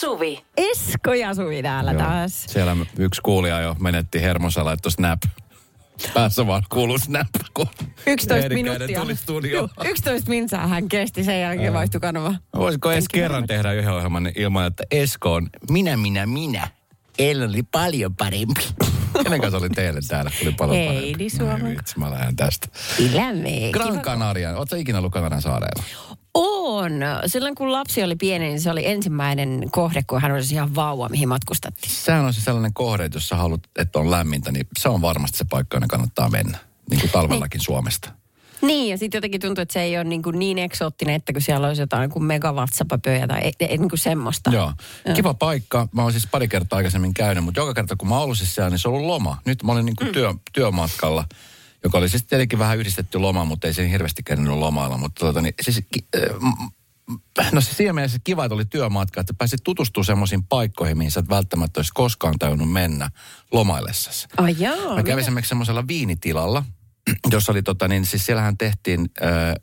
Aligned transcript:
Suvi. 0.00 0.44
Esko 0.56 1.14
ja 1.14 1.34
Suvi 1.34 1.62
täällä 1.62 1.92
Joo. 1.92 2.02
taas. 2.02 2.44
Siellä 2.48 2.76
yksi 2.98 3.20
kuulija 3.20 3.60
jo 3.60 3.76
menetti 3.80 4.22
hermonsa, 4.22 4.64
laittoi 4.64 4.92
snap. 4.92 5.22
Päässä 6.14 6.46
vaan 6.46 6.62
kuuluu 6.68 6.98
snap, 6.98 7.26
kun 7.54 7.66
11 8.06 8.36
Eerikäinen 8.36 8.72
minuuttia. 8.72 9.00
tuli 9.00 9.16
studioon. 9.16 9.68
Joo, 9.78 9.90
11 9.90 10.30
minsaa 10.30 10.66
hän 10.66 10.88
kesti, 10.88 11.24
sen 11.24 11.40
jälkeen 11.40 11.72
vaihtui 11.72 12.00
kanava. 12.00 12.34
Voisiko 12.56 12.92
edes 12.92 13.08
kerran 13.08 13.46
tehdä 13.46 13.72
yhden 13.72 13.92
ohjelman 13.92 14.22
niin 14.22 14.40
ilman, 14.40 14.66
että 14.66 14.84
Esko 14.90 15.34
on 15.34 15.48
minä, 15.70 15.96
minä, 15.96 16.26
minä. 16.26 16.68
Eilen 17.18 17.48
oli 17.48 17.62
paljon 17.62 18.16
parempi. 18.16 18.68
Kenen 19.22 19.40
kanssa 19.40 19.58
oli 19.58 19.70
teille 19.70 20.00
täällä? 20.08 20.30
Oli 20.42 20.52
paljon 20.52 20.76
Heidi 20.78 21.00
parempi. 21.00 21.30
Suomen. 21.30 21.76
Vitsi, 21.76 21.98
mä 21.98 22.10
lähden 22.10 22.36
tästä. 22.36 22.68
Kyllä 22.96 23.32
me. 23.32 23.70
Gran 23.72 24.00
Canaria. 24.00 24.56
Oletko 24.56 24.76
ikinä 24.76 24.98
ollut 24.98 25.12
Kanarian 25.12 25.42
saareilla? 25.42 25.82
On. 26.34 26.92
Silloin 27.26 27.54
kun 27.54 27.72
lapsi 27.72 28.02
oli 28.02 28.16
pieni, 28.16 28.48
niin 28.48 28.60
se 28.60 28.70
oli 28.70 28.86
ensimmäinen 28.86 29.62
kohde, 29.70 30.02
kun 30.06 30.20
hän 30.20 30.32
olisi 30.32 30.54
ihan 30.54 30.74
vauva, 30.74 31.08
mihin 31.08 31.28
matkustattiin. 31.28 31.92
Sehän 31.92 32.24
on 32.24 32.34
se 32.34 32.40
sellainen 32.40 32.74
kohde, 32.74 33.04
että 33.04 33.16
jos 33.16 33.28
sä 33.28 33.36
haluat, 33.36 33.60
että 33.78 33.98
on 33.98 34.10
lämmintä, 34.10 34.52
niin 34.52 34.66
se 34.78 34.88
on 34.88 35.02
varmasti 35.02 35.38
se 35.38 35.44
paikka, 35.50 35.76
jonne 35.76 35.88
kannattaa 35.88 36.30
mennä. 36.30 36.58
Niin 36.90 37.00
kuin 37.00 37.10
talvellakin 37.10 37.60
Suomesta. 37.60 38.10
Niin, 38.62 38.90
ja 38.90 38.98
sitten 38.98 39.18
jotenkin 39.18 39.40
tuntuu, 39.40 39.62
että 39.62 39.72
se 39.72 39.82
ei 39.82 39.96
ole 39.96 40.04
niin, 40.04 40.22
kuin 40.22 40.38
niin 40.38 40.58
eksoottinen, 40.58 41.14
että 41.14 41.32
kun 41.32 41.42
siellä 41.42 41.66
olisi 41.66 41.82
jotain 41.82 42.10
kuin 42.10 42.24
megavatsapapöjä 42.24 43.26
tai 43.26 43.40
ei, 43.40 43.52
ei, 43.60 43.78
niin 43.78 43.88
kuin 43.88 43.98
semmoista. 43.98 44.50
Joo. 44.50 44.72
Kiva 45.14 45.34
paikka. 45.34 45.88
Mä 45.92 46.02
oon 46.02 46.12
siis 46.12 46.26
pari 46.30 46.48
kertaa 46.48 46.76
aikaisemmin 46.76 47.14
käynyt, 47.14 47.44
mutta 47.44 47.60
joka 47.60 47.74
kerta 47.74 47.96
kun 47.96 48.08
mä 48.08 48.14
oon 48.14 48.24
ollut 48.24 48.38
siis 48.38 48.54
siellä, 48.54 48.70
niin 48.70 48.78
se 48.78 48.88
on 48.88 48.94
ollut 48.94 49.06
loma. 49.06 49.38
Nyt 49.44 49.62
mä 49.62 49.72
olin 49.72 49.86
niin 49.86 49.96
kuin 49.96 50.12
työ, 50.12 50.34
työmatkalla, 50.52 51.24
joka 51.84 51.98
oli 51.98 52.08
siis 52.08 52.24
tietenkin 52.24 52.58
vähän 52.58 52.78
yhdistetty 52.78 53.18
loma, 53.18 53.44
mutta 53.44 53.66
ei 53.66 53.74
sen 53.74 53.88
hirveästi 53.90 54.22
käynyt 54.22 54.54
lomailla. 54.54 54.98
Mutta 54.98 55.20
tuota, 55.20 55.40
niin, 55.40 55.54
siis, 55.62 55.82
äh, 57.40 57.52
no 57.52 57.60
siis 57.60 57.76
siinä 57.76 57.92
mielessä 57.92 58.18
kiva, 58.24 58.44
että 58.44 58.54
oli 58.54 58.64
työmatka, 58.64 59.20
että 59.20 59.34
pääsit 59.34 59.60
tutustumaan 59.64 60.04
semmoisiin 60.04 60.42
paikkoihin, 60.42 60.98
mihin 60.98 61.10
sä 61.10 61.20
et 61.20 61.28
välttämättä 61.28 61.78
olisi 61.78 61.92
koskaan 61.94 62.38
tajunnut 62.38 62.72
mennä 62.72 63.10
lomaillessasi. 63.52 64.28
Ai 64.36 64.56
jaa. 64.58 64.94
Mä 64.94 65.02
kävin 65.02 65.22
esimerkiksi 65.22 65.48
semmoisella 65.48 65.88
viinitilalla, 65.88 66.64
jossa 67.32 67.52
oli 67.52 67.62
tota 67.62 67.88
niin, 67.88 68.06
siis 68.06 68.26
siellähän 68.26 68.58
tehtiin, 68.58 69.10
ö, 69.20 69.60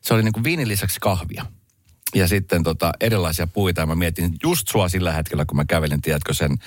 se 0.00 0.14
oli 0.14 0.22
niinku 0.22 0.44
viinin 0.44 0.68
lisäksi 0.68 1.00
kahvia. 1.00 1.46
Ja 2.14 2.28
sitten 2.28 2.62
tota, 2.62 2.92
erilaisia 3.00 3.46
puita. 3.46 3.80
Ja 3.80 3.86
mä 3.86 3.94
mietin 3.94 4.34
just 4.42 4.68
sua 4.68 4.88
sillä 4.88 5.12
hetkellä, 5.12 5.44
kun 5.44 5.56
mä 5.56 5.64
kävelin, 5.64 6.02
tiedätkö, 6.02 6.34
sen, 6.34 6.58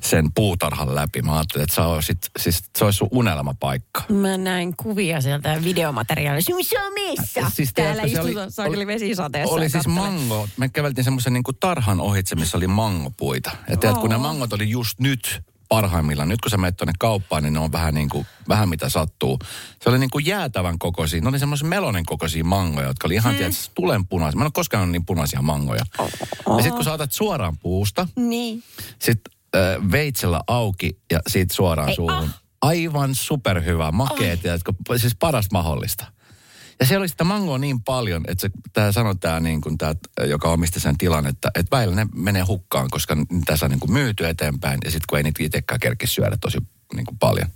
sen 0.00 0.32
puutarhan 0.34 0.94
läpi. 0.94 1.22
Mä 1.22 1.36
ajattelin, 1.36 1.62
että 1.62 1.74
sä 1.74 1.86
olisit, 1.86 2.18
siis, 2.38 2.62
se 2.78 2.84
olisi 2.84 2.96
sun 2.96 3.08
unelmapaikka. 3.12 4.02
Mä 4.08 4.36
näin 4.36 4.74
kuvia 4.76 5.20
sieltä 5.20 5.60
videomateriaalista. 5.64 6.54
Missä 6.54 6.76
on 6.86 6.92
missä? 6.92 7.40
Siis 7.54 7.72
Täällä 7.74 8.02
tiedätkö, 8.02 8.22
se 8.22 8.28
istutaan 8.28 8.68
oli- 8.68 8.76
oli- 8.76 8.86
vesisateessa. 8.86 9.54
Oli 9.54 9.68
siis 9.70 9.86
mango. 9.86 10.48
Me 10.56 10.68
käveltiin 10.68 11.04
semmoisen 11.04 11.32
niin 11.32 11.44
tarhan 11.60 12.00
ohitse, 12.00 12.34
missä 12.36 12.56
oli 12.56 12.66
mangopuita. 12.66 13.50
Ja 13.68 13.76
tiedät, 13.76 13.98
kun 13.98 14.10
ne 14.10 14.16
mangot 14.18 14.52
oli 14.52 14.70
just 14.70 15.00
nyt 15.00 15.42
parhaimmillaan. 15.70 16.28
Nyt 16.28 16.40
kun 16.40 16.50
sä 16.50 16.56
menet 16.56 16.76
tuonne 16.76 16.92
kauppaan, 16.98 17.42
niin 17.42 17.52
ne 17.52 17.60
on 17.60 17.72
vähän 17.72 17.94
niin 17.94 18.08
kuin, 18.08 18.26
vähän 18.48 18.68
mitä 18.68 18.88
sattuu. 18.88 19.38
Se 19.82 19.88
oli 19.90 19.98
niin 19.98 20.10
kuin 20.10 20.26
jäätävän 20.26 20.78
kokoisia. 20.78 21.20
Ne 21.20 21.28
oli 21.28 21.38
semmoisen 21.38 21.68
melonen 21.68 22.04
kokoisia 22.06 22.44
mangoja, 22.44 22.86
jotka 22.86 23.08
oli 23.08 23.14
ihan, 23.14 23.34
hmm. 23.34 23.44
tulen 23.74 24.06
punaisia. 24.06 24.36
Mä 24.38 24.42
en 24.42 24.46
ole 24.46 24.50
koskaan 24.54 24.82
ollut 24.82 24.92
niin 24.92 25.06
punaisia 25.06 25.42
mangoja. 25.42 25.84
Ja 25.98 26.54
sitten 26.54 26.72
kun 26.72 26.84
sä 26.84 26.92
otat 26.92 27.12
suoraan 27.12 27.58
puusta, 27.58 28.08
Niin. 28.16 28.62
sitten 28.98 29.32
äh, 29.56 29.90
veitsellä 29.92 30.40
auki 30.46 30.98
ja 31.12 31.20
siitä 31.26 31.54
suoraan 31.54 31.88
Ei, 31.88 31.94
suuhun. 31.94 32.18
ah. 32.18 32.40
Aivan 32.62 33.14
superhyvä, 33.14 33.92
makea, 33.92 34.36
tiedätkö, 34.36 34.72
siis 34.96 35.16
parasta 35.18 35.52
mahdollista. 35.52 36.06
Ja 36.80 36.86
siellä 36.86 37.02
oli 37.02 37.08
sitä 37.08 37.24
mangoa 37.24 37.58
niin 37.58 37.82
paljon, 37.82 38.24
että 38.28 38.50
tämä 38.72 38.92
sanoi 38.92 39.16
tämä, 39.16 39.40
niin 39.40 39.60
joka 40.26 40.48
omisti 40.48 40.80
sen 40.80 40.98
tilan, 40.98 41.26
että, 41.26 41.50
että 41.54 41.76
väillä 41.76 41.94
ne 41.94 42.06
menee 42.14 42.42
hukkaan, 42.42 42.90
koska 42.90 43.14
niitä 43.14 43.56
saa 43.56 43.68
niin 43.68 43.80
kuin 43.80 43.92
myyty 43.92 44.28
eteenpäin. 44.28 44.78
Ja 44.84 44.90
sitten 44.90 45.06
kun 45.08 45.18
ei 45.18 45.22
niitä 45.22 45.42
itsekään 45.44 45.80
kerkisi 45.80 46.14
syödä 46.14 46.36
tosi 46.40 46.58
niin 46.94 47.06
kuin 47.06 47.18
paljon. 47.18 47.48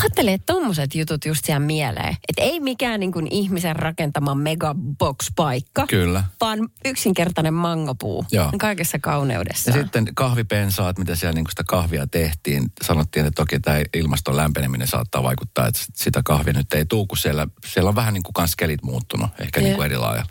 Ajattelee, 0.00 0.34
että 0.34 0.52
tommoset 0.52 0.94
jutut 0.94 1.24
just 1.24 1.44
siellä 1.44 1.66
mieleen. 1.66 2.16
Että 2.28 2.42
ei 2.42 2.60
mikään 2.60 3.00
niin 3.00 3.12
kuin 3.12 3.28
ihmisen 3.30 3.76
rakentama 3.76 4.34
megabox-paikka, 4.34 5.86
Kyllä. 5.86 6.24
vaan 6.40 6.68
yksinkertainen 6.84 7.54
mangopuu. 7.54 8.24
Joo. 8.32 8.52
Kaikessa 8.58 8.98
kauneudessa. 8.98 9.70
Ja 9.70 9.82
sitten 9.82 10.06
kahvipensaat, 10.14 10.98
mitä 10.98 11.14
siellä 11.14 11.34
niin 11.34 11.44
kuin 11.44 11.52
sitä 11.52 11.64
kahvia 11.66 12.06
tehtiin. 12.06 12.72
Sanottiin, 12.82 13.26
että 13.26 13.42
toki 13.42 13.60
tämä 13.60 13.76
ilmaston 13.94 14.36
lämpeneminen 14.36 14.88
saattaa 14.88 15.22
vaikuttaa, 15.22 15.66
että 15.66 15.80
sitä 15.94 16.20
kahvia 16.24 16.52
nyt 16.52 16.72
ei 16.72 16.84
tuu, 16.84 17.06
kun 17.06 17.18
siellä, 17.18 17.46
siellä 17.66 17.88
on 17.88 17.96
vähän 17.96 18.14
niin 18.14 18.22
kuin 18.22 18.34
kans 18.34 18.56
kelit 18.56 18.82
muuttunut, 18.82 19.30
ehkä 19.40 19.60
Joo. 19.60 19.64
niin 19.64 19.76
kuin 19.76 19.84
eri 19.84 19.96
lailla. 19.96 20.26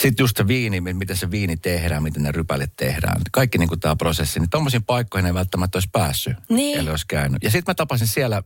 Sitten 0.00 0.24
just 0.24 0.36
se 0.36 0.46
viini, 0.46 0.80
mi- 0.80 0.94
miten 0.94 1.16
se 1.16 1.30
viini 1.30 1.56
tehdään, 1.56 2.02
miten 2.02 2.22
ne 2.22 2.32
rypälet 2.32 2.72
tehdään. 2.76 3.20
Kaikki 3.32 3.58
niin 3.58 3.68
kuin 3.68 3.80
tämä 3.80 3.96
prosessi, 3.96 4.40
niin 4.40 4.50
tommosiin 4.50 4.84
paikkoihin 4.84 5.26
ei 5.26 5.34
välttämättä 5.34 5.76
olisi 5.76 5.88
päässyt, 5.92 6.36
Niin. 6.48 6.78
eli 6.78 6.90
olisi 6.90 7.06
käynyt. 7.08 7.42
Ja 7.42 7.50
sitten 7.50 7.70
mä 7.70 7.74
tapasin 7.74 8.06
siellä 8.06 8.42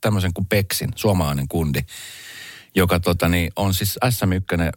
tämmöisen 0.00 0.32
kuin 0.34 0.46
Peksin, 0.46 0.90
suomalainen 0.96 1.48
kundi, 1.48 1.80
joka 2.74 3.00
tota, 3.00 3.28
niin, 3.28 3.52
on 3.56 3.74
siis 3.74 3.98
SM1 4.04 4.60
ö, 4.60 4.72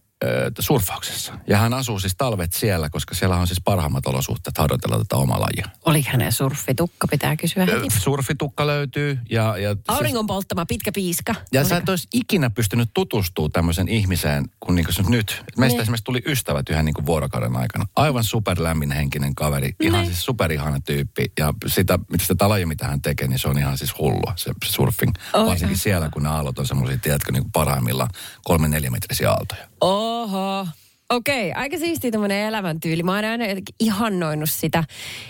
surfauksessa. 0.60 1.34
Ja 1.48 1.58
hän 1.58 1.74
asuu 1.74 2.00
siis 2.00 2.16
talvet 2.18 2.54
siellä, 2.54 2.90
koska 2.90 3.16
siellä 3.16 3.36
on 3.38 3.48
siis 3.48 3.62
parhaimmat 3.66 4.06
olosuhteet 4.08 4.58
harjoitella 4.58 4.98
tätä 4.98 5.16
omaa 5.16 5.40
lajia. 5.42 5.68
Oli 5.86 6.02
hänen 6.02 6.32
surfitukka, 6.32 7.08
pitää 7.08 7.36
kysyä 7.36 7.66
heti. 7.66 8.00
Surfitukka 8.00 8.68
löytyy 8.68 9.20
ja... 9.30 9.58
ja 9.58 9.76
Auringon 9.88 10.28
polttama 10.28 10.66
pitkä 10.66 10.92
piiska. 10.92 11.36
ja 11.54 11.64
sä 11.66 11.76
Oliko? 11.76 11.84
et 11.84 11.90
olisi 11.90 12.08
ikinä 12.14 12.50
pystynyt 12.50 12.90
tutustumaan 12.94 13.52
tämmöisen 13.52 13.88
ihmiseen, 13.88 14.46
kun 14.60 14.76
niinku 14.76 14.92
se 14.92 15.04
nyt. 15.10 15.44
Meistä 15.58 15.74
Niin. 15.76 15.82
esimerkiksi 15.82 16.04
tuli 16.04 16.22
ystävät 16.26 16.70
yhden 16.70 16.86
niinku 16.86 17.06
vuorokauden 17.06 17.56
aikana. 17.56 17.86
Aivan 17.96 18.24
superlämminhenkinen 18.24 19.36
kaveri, 19.36 19.76
ihan 19.80 20.02
Niin. 20.02 20.12
siis 20.14 20.26
superihana 20.26 20.80
tyyppi. 20.80 21.32
Ja 21.40 21.54
sitä, 21.68 22.00
mitä 22.12 22.26
sitä 22.26 22.50
lajia, 22.50 22.68
mitä 22.68 22.88
hän 22.88 23.02
tekee, 23.02 23.28
niin 23.28 23.40
se 23.40 23.48
on 23.48 23.58
ihan 23.58 23.78
siis 23.78 23.98
hullua, 24.00 24.34
se 24.36 24.52
surfing. 24.66 25.12
Oi, 25.34 25.46
Varsinkin 25.46 25.76
ai. 25.78 25.80
siellä, 25.80 26.10
kun 26.10 26.24
ne 26.24 26.30
aallot 26.30 26.60
on 26.60 26.68
semmoisia, 26.68 26.98
tiedätkö, 26.98 27.32
niinku 27.32 27.50
parhaimmillaan 27.54 28.10
kolme 28.44 28.68
neljämetrisiä 28.68 29.30
aaltoja. 29.32 29.68
Oho. 30.12 30.68
Okei, 31.10 31.54
aika 31.54 31.78
siisti 31.78 32.12
tämmöinen 32.12 32.38
elämäntyyli. 32.48 33.04
Mä 33.04 33.16
oon 33.16 33.26
aina 33.26 33.46
jotenkin 33.46 33.76
ihannoinut 33.80 34.50
sitä, 34.50 34.84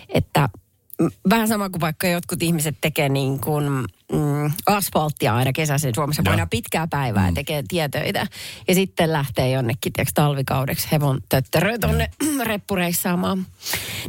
että 0.10 0.50
vähän 1.30 1.48
sama 1.48 1.70
kuin 1.70 1.82
vaikka 1.82 2.08
jotkut 2.08 2.44
ihmiset 2.44 2.78
tekee 2.82 3.10
niin 3.10 3.40
kuin 3.40 3.66
mm, 4.12 4.52
asfalttia 4.66 5.36
aina 5.36 5.54
kesäisin 5.54 5.96
Suomessa. 5.96 6.24
Painaa 6.26 6.46
pitkää 6.46 6.88
päivää 6.88 7.28
ja 7.28 7.34
tekee 7.34 7.64
tietöitä. 7.68 8.28
Ja 8.68 8.76
sitten 8.76 9.14
lähtee 9.14 9.52
jonnekin 9.52 9.94
tiiäks, 9.94 10.14
talvikaudeksi 10.14 10.88
hevon 10.92 11.22
töttöröä 11.30 11.80
tonne 11.80 12.10
reppureissaamaan. 12.44 13.46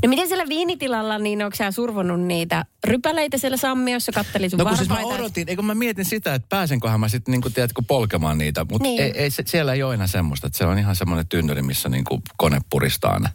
No 0.02 0.08
miten 0.08 0.28
siellä 0.28 0.48
viinitilalla, 0.48 1.18
niin 1.18 1.44
onko 1.44 1.56
sä 1.56 1.70
survonut 1.70 2.20
niitä 2.20 2.64
rypäleitä 2.84 3.38
siellä 3.38 3.56
sammiossa? 3.56 4.12
Kattelit 4.12 4.50
sun 4.50 4.58
No 4.58 4.64
kun 4.64 4.76
siis 4.76 4.88
mä 4.88 5.00
odotin, 5.00 5.48
eikö 5.48 5.62
mä 5.62 5.74
mietin 5.74 6.04
sitä, 6.04 6.34
että 6.34 6.48
pääsenköhän 6.48 7.00
mä 7.00 7.08
sitten 7.08 7.32
niinku, 7.32 7.50
tiedätkö, 7.50 7.82
polkemaan 7.86 8.38
niitä. 8.38 8.66
Mutta 8.70 8.88
Niin. 8.88 9.02
ei, 9.02 9.12
ei, 9.14 9.30
se, 9.30 9.42
siellä 9.46 9.72
ei 9.72 9.82
ole 9.82 9.94
enää 9.94 10.06
semmoista, 10.06 10.46
että 10.46 10.58
se 10.58 10.64
on 10.64 10.78
ihan 10.78 10.96
semmoinen 10.96 11.26
tynnyri, 11.28 11.62
missä 11.62 11.88
niinku 11.88 12.22
kone 12.36 12.60
puristaa 12.70 13.18
ne. 13.18 13.28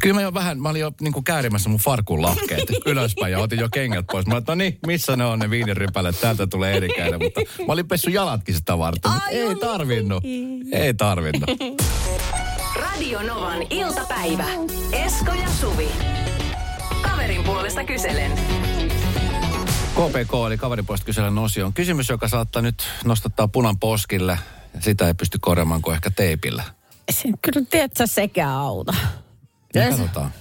Kyllä 0.00 0.14
mä 0.14 0.22
jo 0.22 0.34
vähän, 0.34 0.60
mä 0.60 0.68
olin 0.68 0.80
jo 0.80 0.92
niinku 1.00 1.22
käärimässä 1.22 1.68
mun 1.68 1.78
farkun 1.78 2.22
lahkeet 2.22 2.68
ylöspäin 2.86 3.32
ja 3.32 3.38
otin 3.38 3.58
jo 3.58 3.68
kengät 3.72 4.06
pois. 4.12 4.26
Mä 4.26 4.34
olin, 4.34 4.44
no 4.48 4.54
niin, 4.54 4.78
missä 4.86 5.16
ne 5.16 5.24
on 5.24 5.38
ne 5.38 5.50
viinirypälet, 5.50 6.20
täältä 6.20 6.46
tulee 6.46 6.76
erikäinen. 6.76 7.20
Mutta 7.22 7.40
mä 7.40 7.72
olin 7.72 7.88
pessyt 7.88 8.14
jalatkin 8.14 8.54
sitä 8.54 8.78
varten, 8.78 9.10
mutta 9.12 9.26
Ai, 9.26 9.34
ei 9.34 9.44
oli. 9.44 9.54
tarvinnut. 9.54 10.24
Ei 10.72 10.94
tarvinnut. 10.94 11.50
Radio 12.82 13.22
Novan 13.22 13.62
iltapäivä. 13.70 14.44
Esko 14.92 15.32
ja 15.32 15.48
Suvi. 15.60 15.88
Kaverin 17.02 17.44
puolesta 17.44 17.84
kyselen. 17.84 18.32
KPK 19.94 20.32
eli 20.46 20.58
kaveripuolesta 20.58 21.06
kyselen 21.06 21.38
osio 21.38 21.66
on 21.66 21.72
kysymys, 21.72 22.08
joka 22.08 22.28
saattaa 22.28 22.62
nyt 22.62 22.88
nostattaa 23.04 23.48
punan 23.48 23.78
poskille. 23.78 24.38
Sitä 24.80 25.06
ei 25.06 25.14
pysty 25.14 25.38
korjaamaan 25.40 25.82
kuin 25.82 25.94
ehkä 25.94 26.10
teipillä. 26.10 26.62
Se, 27.10 27.28
kyllä 27.42 27.66
tiedät 27.70 27.92
sä 27.98 28.06
sekä 28.06 28.50
auta. 28.50 28.94
Ja 29.74 29.80
Yleensä- 29.80 30.02
katsotaan. 30.02 30.32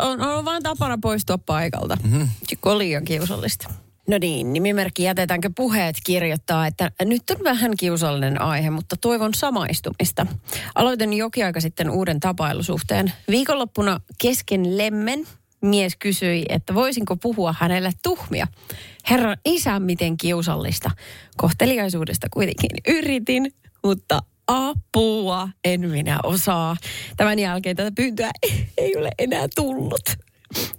On, 0.00 0.20
on, 0.20 0.20
on 0.20 0.44
vaan 0.44 0.62
tapana 0.62 0.98
poistua 1.02 1.38
paikalta, 1.38 1.98
mm-hmm. 2.02 2.28
kun 2.60 2.72
on 2.72 2.78
liian 2.78 3.04
kiusallista. 3.04 3.70
No 4.08 4.18
niin, 4.18 4.52
nimimerkki 4.52 5.02
jätetäänkö 5.02 5.50
puheet 5.56 5.96
kirjoittaa, 6.04 6.66
että 6.66 6.90
nyt 7.04 7.22
on 7.30 7.44
vähän 7.44 7.72
kiusallinen 7.76 8.40
aihe, 8.40 8.70
mutta 8.70 8.96
toivon 8.96 9.34
samaistumista. 9.34 10.26
Aloitin 10.74 11.12
jokin 11.12 11.44
aika 11.44 11.60
sitten 11.60 11.90
uuden 11.90 12.20
tapailusuhteen. 12.20 13.12
Viikonloppuna 13.30 14.00
kesken 14.18 14.78
lemmen 14.78 15.26
mies 15.62 15.96
kysyi, 15.98 16.44
että 16.48 16.74
voisinko 16.74 17.16
puhua 17.16 17.54
hänelle 17.58 17.92
tuhmia. 18.02 18.46
Herran 19.10 19.36
isä, 19.44 19.80
miten 19.80 20.16
kiusallista. 20.16 20.90
Kohteliaisuudesta 21.36 22.26
kuitenkin 22.30 22.70
yritin, 22.88 23.54
mutta 23.84 24.20
apua 24.50 25.48
en 25.64 25.90
minä 25.90 26.18
osaa. 26.22 26.76
Tämän 27.16 27.38
jälkeen 27.38 27.76
tätä 27.76 27.92
pyyntöä 27.96 28.30
ei 28.78 28.96
ole 28.96 29.10
enää 29.18 29.46
tullut. 29.56 30.10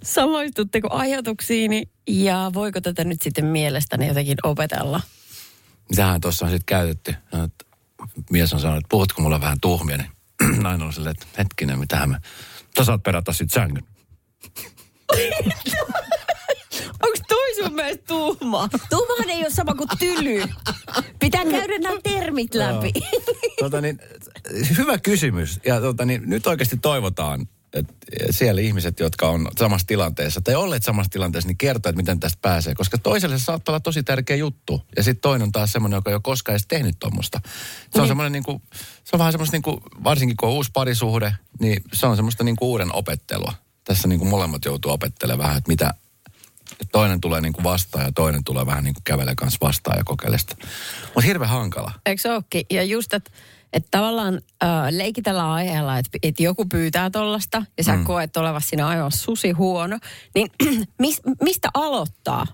Samaistutteko 0.02 0.88
ajatuksiini 0.90 1.82
ja 2.08 2.50
voiko 2.54 2.80
tätä 2.80 3.04
nyt 3.04 3.22
sitten 3.22 3.44
mielestäni 3.44 4.08
jotenkin 4.08 4.38
opetella? 4.42 5.00
Mitähän 5.90 6.20
tuossa 6.20 6.44
on 6.44 6.50
sitten 6.50 6.66
käytetty? 6.66 7.14
No, 7.32 7.48
mies 8.30 8.52
on 8.52 8.60
sanonut, 8.60 8.78
että 8.78 8.88
puhutko 8.90 9.22
mulla 9.22 9.40
vähän 9.40 9.60
tuhmia, 9.60 9.96
niin 9.96 10.10
nainen 10.62 10.86
on 10.86 10.92
silleen, 10.92 11.14
että 11.20 11.26
hetkinen, 11.38 11.78
mitähän 11.78 12.10
mä... 12.10 12.20
Sä 12.78 12.84
saat 12.84 13.02
perata 13.02 13.32
sit 13.32 13.50
sängyn. 13.50 13.84
Onko 17.02 17.18
toi 17.28 17.54
sun 17.54 17.74
mielestä 17.74 18.04
tuhma? 18.06 18.68
Tuhmahan 18.90 19.30
ei 19.30 19.38
ole 19.38 19.50
sama 19.50 19.74
kuin 19.74 19.88
tyly. 19.98 20.42
Pitää 21.44 21.60
käydä 21.60 21.78
nämä 21.78 22.00
termit 22.02 22.54
läpi. 22.54 22.92
tota 23.58 23.80
niin, 23.80 23.98
hyvä 24.78 24.98
kysymys. 24.98 25.60
Ja 25.66 25.80
tota 25.80 26.04
niin, 26.04 26.22
nyt 26.26 26.46
oikeasti 26.46 26.76
toivotaan, 26.76 27.48
että 27.72 27.94
siellä 28.30 28.60
ihmiset, 28.60 29.00
jotka 29.00 29.28
on 29.28 29.48
samassa 29.58 29.86
tilanteessa 29.86 30.40
tai 30.40 30.54
olleet 30.54 30.82
samassa 30.82 31.10
tilanteessa, 31.10 31.48
niin 31.48 31.58
kertoo, 31.58 31.90
että 31.90 31.96
miten 32.02 32.20
tästä 32.20 32.38
pääsee. 32.42 32.74
Koska 32.74 32.98
toiselle 32.98 33.38
se 33.38 33.44
saattaa 33.44 33.72
olla 33.72 33.80
tosi 33.80 34.02
tärkeä 34.02 34.36
juttu. 34.36 34.82
Ja 34.96 35.02
sitten 35.02 35.22
toinen 35.22 35.42
on 35.42 35.52
taas 35.52 35.72
semmoinen, 35.72 35.96
joka 35.96 36.10
ei 36.10 36.14
ole 36.14 36.20
koskaan 36.24 36.54
edes 36.54 36.66
tehnyt 36.66 36.96
tuommoista. 36.98 37.40
Se 37.44 37.50
on 37.94 38.02
niin. 38.02 38.08
semmoinen 38.08 38.32
niin 38.32 38.42
kuin, 38.42 38.62
se 39.04 39.10
on 39.12 39.18
vähän 39.18 39.32
semmoista 39.32 39.54
niin 39.54 39.62
kuin, 39.62 39.80
varsinkin 40.04 40.36
kun 40.36 40.48
on 40.48 40.54
uusi 40.54 40.70
parisuhde, 40.72 41.34
niin 41.60 41.82
se 41.92 42.06
on 42.06 42.16
semmoista 42.16 42.44
niin 42.44 42.56
kuin 42.56 42.68
uuden 42.68 42.94
opettelua. 42.94 43.54
Tässä 43.84 44.08
niin 44.08 44.18
kuin 44.18 44.28
molemmat 44.28 44.64
joutuu 44.64 44.92
opettelemaan 44.92 45.38
vähän, 45.38 45.58
että 45.58 45.68
mitä, 45.68 45.94
toinen 46.92 47.20
tulee 47.20 47.40
niin 47.40 47.52
kuin 47.52 47.64
vastaan 47.64 48.04
ja 48.04 48.12
toinen 48.12 48.44
tulee 48.44 48.66
vähän 48.66 48.84
niin 48.84 48.94
kuin 48.94 49.04
kävelee 49.04 49.34
kanssa 49.34 49.58
vastaan 49.62 49.98
ja 49.98 50.04
kokeilee 50.04 50.38
sitä. 50.38 50.56
Mutta 51.04 51.20
hirveän 51.20 51.50
hankala. 51.50 51.92
Eikö 52.06 52.22
se 52.22 52.32
ookin? 52.32 52.66
Ja 52.70 52.82
just, 52.82 53.14
että 53.14 53.30
että 53.72 53.88
tavallaan 53.90 54.40
äh, 54.62 54.68
leikitellä 54.90 55.52
aiheella, 55.52 55.98
että, 55.98 56.18
että 56.22 56.42
joku 56.42 56.64
pyytää 56.64 57.10
tollasta 57.10 57.64
ja 57.78 57.84
sä 57.84 57.96
mm. 57.96 58.04
koet 58.04 58.36
olevasi 58.36 58.68
siinä 58.68 58.88
aivan 58.88 59.12
susi 59.12 59.50
huono, 59.50 59.98
niin 60.34 60.50
mis, 60.98 61.20
mistä 61.42 61.68
aloittaa? 61.74 62.46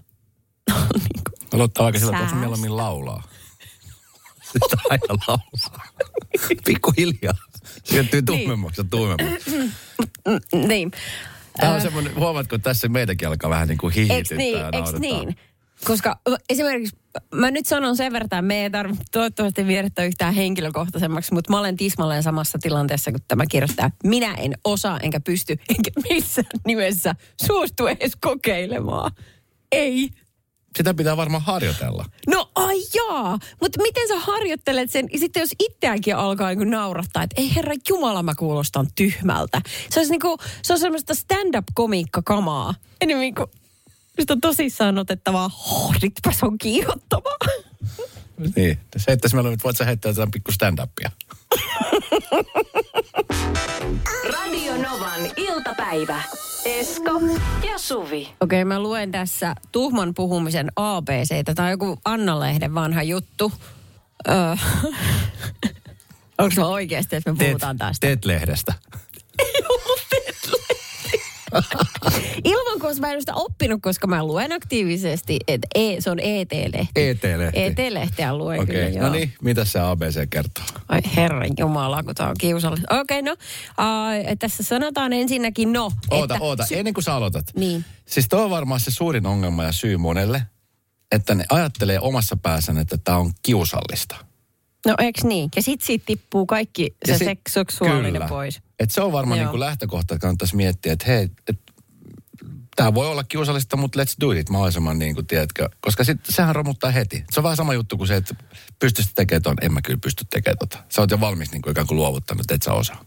niin 0.95 1.25
kuin, 1.25 1.49
aloittaa 1.55 1.87
aika 1.87 1.99
sillä, 1.99 2.19
että 2.19 2.35
mieluummin 2.35 2.77
laulaa. 2.77 3.23
Sitä 4.53 4.77
aina 4.91 5.15
laulaa. 5.27 5.89
Pikkuhiljaa. 6.67 7.35
Siirtyy 7.85 8.23
tummemmaksi 8.23 8.81
ja 8.81 8.85
tummemmaksi. 8.91 9.51
niin. 10.69 10.93
Tämä 11.61 11.75
on 11.75 11.81
semmoinen, 11.81 12.15
huomaatko, 12.15 12.57
että 12.57 12.71
tässä 12.71 12.89
meitäkin 12.89 13.29
alkaa 13.29 13.51
vähän 13.51 13.69
niin 13.69 13.79
kuin 13.79 13.95
hihityttää 13.95 14.37
niin, 14.37 14.59
ja 14.59 14.99
niin? 14.99 15.37
Koska 15.85 16.21
esimerkiksi, 16.49 16.97
mä 17.35 17.51
nyt 17.51 17.67
sanon 17.67 17.97
sen 17.97 18.13
verran, 18.13 18.27
että 18.27 18.43
me 18.43 18.63
ei 18.63 18.71
tarvitse 18.71 19.05
toivottavasti 19.13 19.67
viedä 19.67 20.05
yhtään 20.05 20.35
henkilökohtaisemmaksi, 20.35 21.35
mutta 21.35 21.53
mä 21.53 21.59
olen 21.59 21.77
tismalleen 21.77 22.23
samassa 22.23 22.59
tilanteessa, 22.63 23.11
kun 23.11 23.21
tämä 23.29 23.47
kirjoittaa. 23.47 23.91
Minä 24.05 24.35
en 24.35 24.55
osaa, 24.65 25.01
enkä 25.01 25.21
pysty, 25.21 25.57
enkä 25.69 25.91
missään 26.11 26.47
nimessä 26.67 27.15
suostu 27.47 27.87
edes 27.87 28.13
kokeilemaan. 28.21 29.13
Ei. 29.73 30.11
Sitä 30.77 30.95
pitää 30.95 31.17
varmaan 31.17 31.43
harjoitella. 31.43 32.05
No 32.27 32.51
ai 32.55 32.77
jaa, 32.95 33.39
mutta 33.61 33.83
miten 33.83 34.09
sä 34.09 34.19
harjoittelet 34.19 34.91
sen, 34.91 35.09
sitten 35.17 35.41
jos 35.41 35.55
itseäänkin 35.59 36.17
alkaa 36.17 36.55
niin 36.55 36.71
naurattaa, 36.71 37.23
että 37.23 37.41
ei 37.41 37.55
herra 37.55 37.75
Jumala 37.89 38.23
mä 38.23 38.35
kuulostan 38.35 38.87
tyhmältä. 38.95 39.61
Se, 39.91 40.01
olisi 40.01 40.13
niin 40.13 40.21
kuin, 40.21 40.39
se 40.63 40.73
on 40.73 40.79
semmoista 40.79 41.15
stand-up-komiikka-kamaa. 41.15 42.75
Enemmän 43.01 43.35
kuin 43.35 43.51
Mistä 44.19 44.33
on 44.33 44.41
tosissaan 44.41 44.99
otettavaa. 44.99 45.51
Oh, 45.71 45.95
se 46.31 46.47
on 46.47 46.59
kiihottavaa. 46.59 47.37
Niin, 48.57 48.79
se, 48.97 49.13
että 49.13 49.29
meillä 49.33 49.51
nyt 49.51 49.65
voit 49.65 49.77
sä 49.77 49.85
heittää 49.85 50.11
jotain 50.11 50.31
pikku 50.31 50.53
stand-upia. 50.53 51.11
Radio 54.33 54.77
Novan 54.77 55.31
iltapäivä. 55.37 56.23
Esko 56.65 57.21
ja 57.71 57.79
Suvi. 57.79 58.21
Okei, 58.41 58.63
okay, 58.63 58.65
mä 58.65 58.81
luen 58.81 59.13
tässä 59.13 59.55
tuhman 59.73 60.15
puhumisen 60.15 60.73
ABC. 60.77 61.45
Tämä 61.55 61.67
on 61.67 61.71
joku 61.71 61.99
Anna-lehden 62.05 62.75
vanha 62.75 63.03
juttu. 63.03 63.53
Öö. 64.29 64.57
Onko 66.39 66.55
se 66.55 66.63
oikeasti, 66.63 67.17
että 67.17 67.33
me 67.33 67.45
puhutaan 67.45 67.79
tästä? 67.79 68.07
TET-lehdestä. 68.07 68.75
Ilman, 72.45 72.79
koska 72.81 73.01
mä 73.01 73.13
en 73.13 73.23
sitä 73.23 73.35
oppinut, 73.35 73.83
koska 73.83 74.07
mä 74.07 74.25
luen 74.25 74.53
aktiivisesti, 74.53 75.39
että 75.49 75.69
e, 75.75 76.01
se 76.01 76.11
on 76.11 76.21
ET-lehti. 76.21 76.91
ET-lehti. 76.97 77.61
ET-lehteä 77.63 78.37
luen 78.37 78.61
okay. 78.61 78.75
kyllä, 78.75 78.89
joo. 78.89 79.07
No 79.07 79.13
niin, 79.13 79.33
mitä 79.43 79.65
se 79.65 79.81
ABC 79.81 80.29
kertoo? 80.31 80.65
Ai 80.89 81.01
herran 81.17 81.51
jumala, 81.59 82.03
kun 82.03 82.15
tämä 82.15 82.29
on 82.31 82.37
kiusallista. 82.41 83.01
Okei, 83.01 83.21
okay, 83.21 83.23
no, 83.23 83.33
uh, 83.33 84.37
tässä 84.39 84.63
sanotaan 84.63 85.13
ensinnäkin 85.13 85.73
no. 85.73 85.91
Oota, 86.11 86.35
että, 86.35 86.45
oota, 86.45 86.65
ennen 86.71 86.95
kuin 86.95 87.05
sä 87.05 87.15
aloitat. 87.15 87.47
Niin. 87.57 87.85
Siis 88.07 88.29
tuo 88.29 88.45
on 88.45 88.51
varmaan 88.51 88.81
se 88.81 88.91
suurin 88.91 89.27
ongelma 89.27 89.65
ja 89.65 89.73
syy 89.73 89.97
monelle, 89.97 90.43
että 91.13 91.35
ne 91.35 91.45
ajattelee 91.49 92.01
omassa 92.01 92.37
päässään, 92.43 92.79
että 92.79 92.99
tämä 93.05 93.19
on 93.19 93.33
kiusallista. 93.43 94.28
No 94.89 94.95
eikö 94.99 95.21
niin? 95.25 95.51
Ja 95.57 95.63
sit 95.63 95.81
siitä 95.81 96.05
tippuu 96.07 96.47
kaikki 96.47 96.97
se 97.05 97.19
sit, 97.19 97.41
seksuaalinen 97.49 98.13
kyllä. 98.13 98.29
pois. 98.29 98.61
Et 98.79 98.91
se 98.91 99.01
on 99.01 99.13
varmaan 99.13 99.41
niin 99.41 99.61
lähtökohta, 99.61 100.15
että 100.15 100.23
kannattaisi 100.23 100.57
miettiä, 100.57 100.93
että 100.93 101.07
hei, 101.07 101.29
et, 101.49 101.59
tämä 102.77 102.95
voi 102.95 103.07
olla 103.07 103.25
kiusallista, 103.25 103.77
mutta 103.77 104.03
let's 104.03 104.15
do 104.21 104.31
it 104.31 104.49
mahdollisimman 104.49 104.99
niin 104.99 105.15
kuin, 105.15 105.27
tiedätkö. 105.27 105.69
Koska 105.81 106.05
sit, 106.05 106.21
sehän 106.29 106.55
romuttaa 106.55 106.91
heti. 106.91 107.25
Se 107.31 107.41
on 107.41 107.45
vähän 107.45 107.57
sama 107.57 107.75
juttu 107.75 107.97
kuin 107.97 108.09
se, 108.09 108.17
että 108.17 108.35
pystyisit 108.79 109.13
tekemään 109.15 109.43
ton, 109.43 109.57
en 109.61 109.73
mä 109.73 109.83
kyllä 109.83 109.99
pysty 110.03 110.25
tekemään 110.31 110.59
tota. 110.59 110.79
Sä 110.89 111.01
oot 111.01 111.11
jo 111.11 111.21
valmis 111.21 111.53
niin 111.53 111.63
kuin 111.63 111.71
ikään 111.71 111.87
kuin 111.87 111.97
luovuttanut, 111.97 112.41
että 112.41 112.55
et 112.55 112.63
sä 112.63 112.73
osaa. 112.73 113.05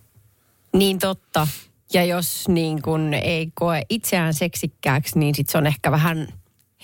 Niin 0.74 1.00
totta. 1.00 1.48
Ja 1.94 2.04
jos 2.04 2.48
niin 2.48 2.81
kuin 2.81 3.13
ei 3.13 3.51
koe 3.54 3.81
itseään 3.89 4.34
seksikkääksi, 4.34 5.19
niin 5.19 5.36
sit 5.36 5.50
se 5.50 5.57
on 5.57 5.68
ehkä 5.68 5.92
vähän 5.92 6.27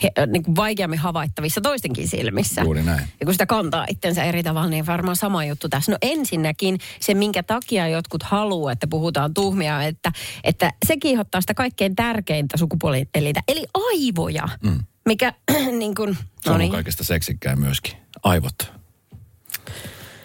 he, 0.03 0.11
niin 0.27 0.43
kuin 0.43 0.55
vaikeammin 0.55 0.99
havaittavissa 0.99 1.61
toistenkin 1.61 2.07
silmissä. 2.07 2.61
Juuri 2.61 2.83
näin. 2.83 3.07
Ja 3.19 3.25
kun 3.25 3.33
sitä 3.33 3.45
kantaa 3.45 3.85
itsensä 3.89 4.23
eri 4.23 4.43
tavalla, 4.43 4.69
niin 4.69 4.85
varmaan 4.85 5.15
sama 5.15 5.45
juttu 5.45 5.69
tässä. 5.69 5.91
No 5.91 5.97
ensinnäkin 6.01 6.79
se, 6.99 7.13
minkä 7.13 7.43
takia 7.43 7.87
jotkut 7.87 8.23
haluaa, 8.23 8.71
että 8.71 8.87
puhutaan 8.87 9.33
tuhmia, 9.33 9.83
että, 9.83 10.11
että 10.43 10.73
se 10.85 10.97
kiihottaa 10.97 11.41
sitä 11.41 11.53
kaikkein 11.53 11.95
tärkeintä 11.95 12.57
sukupuolielintä, 12.57 13.41
eli 13.47 13.65
aivoja. 13.73 14.49
Mm. 14.63 14.79
Mikä 15.05 15.33
niin 15.79 15.95
kuin, 15.95 16.17
Se 16.41 16.49
on 16.49 16.53
no 16.53 16.57
niin. 16.57 16.71
kaikesta 16.71 17.03
seksikkää 17.03 17.55
myöskin. 17.55 17.93
Aivot. 18.23 18.77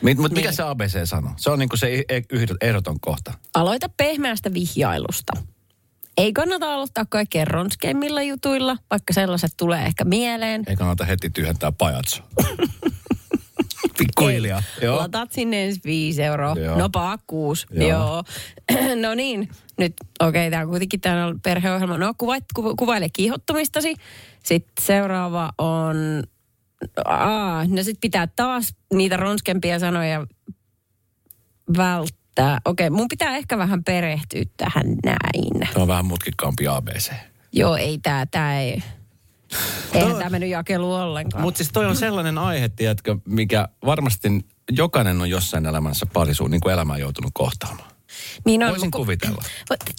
Mutta 0.03 0.35
mikä 0.35 0.49
niin. 0.49 0.57
se 0.57 0.63
ABC 0.63 1.09
sanoo? 1.09 1.33
Se 1.37 1.51
on 1.51 1.59
niin 1.59 1.69
kuin 1.69 1.79
se 1.79 2.05
ehdoton 2.61 3.01
kohta. 3.01 3.33
Aloita 3.55 3.89
pehmeästä 3.89 4.55
vihjailusta. 4.55 5.33
Ei 6.17 6.33
kannata 6.33 6.75
aloittaa 6.75 7.05
kaikkein 7.09 7.47
ronskeimmilla 7.47 8.23
jutuilla, 8.23 8.77
vaikka 8.91 9.13
sellaiset 9.13 9.53
tulee 9.57 9.87
ehkä 9.87 10.05
mieleen. 10.05 10.63
Ei 10.67 10.77
kannata 10.77 11.05
heti 11.05 11.31
tyhjentää 11.31 11.73
pajatso. 11.73 12.23
Pikkuhiljaa. 13.99 14.63
Joo. 14.83 14.97
Latat 14.97 15.33
sinne 15.33 15.65
ensi 15.65 15.81
viisi 15.85 16.23
euroa. 16.23 16.55
Joo. 16.55 16.79
No 16.79 16.91
paa 16.91 17.19
kuusi. 17.27 17.67
Joo. 17.71 17.89
Joo. 17.89 18.25
no 19.03 19.15
niin, 19.15 19.49
nyt 19.79 19.93
okei, 20.21 20.29
okay, 20.29 20.51
tämä 20.51 20.63
on 20.63 20.69
kuitenkin 20.69 21.01
tämä 21.01 21.35
perheohjelma. 21.43 21.99
No 21.99 22.15
kuvait, 22.19 22.45
ku, 22.55 22.77
kuvaile 22.77 23.09
kiihottumistasi. 23.13 23.95
Sitten 24.45 24.85
seuraava 24.85 25.53
on, 25.59 25.97
aa, 27.05 27.65
no 27.65 27.83
sitten 27.83 28.01
pitää 28.01 28.27
taas 28.27 28.75
niitä 28.95 29.17
ronskempia 29.17 29.79
sanoja 29.79 30.27
välttää 31.77 32.22
että 32.33 32.61
okei, 32.65 32.87
okay, 32.87 32.97
mun 32.97 33.09
pitää 33.09 33.37
ehkä 33.37 33.59
vähän 33.59 33.85
perehtyä 33.85 34.43
tähän 34.57 34.87
näin. 35.05 35.69
Tämä 35.73 35.83
on 35.83 35.89
vähän 35.89 36.07
mutkikkaampi 36.07 36.67
ABC. 36.67 37.13
Joo, 37.53 37.77
ei 37.77 37.99
tämä, 37.99 38.27
tämä 38.27 38.61
ei... 38.61 38.83
Eihän 39.95 40.17
tämä 40.17 40.31
mennyt 40.31 40.51
jakelu 40.51 40.95
ollenkaan. 40.95 41.43
Mutta 41.43 41.59
siis 41.59 41.71
toi 41.73 41.87
on 41.87 41.97
sellainen 41.97 42.39
aihe, 42.39 42.69
tiedätkö, 42.69 43.17
mikä 43.29 43.69
varmasti 43.87 44.29
jokainen 44.71 45.21
on 45.21 45.31
jossain 45.31 45.67
elämässä 45.67 46.07
parisuun 46.07 46.51
niin 46.51 46.61
kuin 46.61 46.73
elämään 46.73 47.01
joutunut 47.01 47.31
kohtaamaan. 47.35 47.91
Niin 48.45 48.63
on, 48.63 48.71
Voisin 48.71 48.91
kun, 48.91 49.01
kuvitella. 49.01 49.43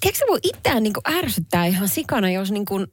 Tiedätkö 0.02 0.26
voi 0.30 0.40
itseään 0.44 0.84
niin 0.84 0.94
ärsyttää 1.18 1.66
ihan 1.66 1.88
sikana, 1.88 2.32
jos, 2.32 2.52
niin 2.52 2.66
kuin, 2.66 2.88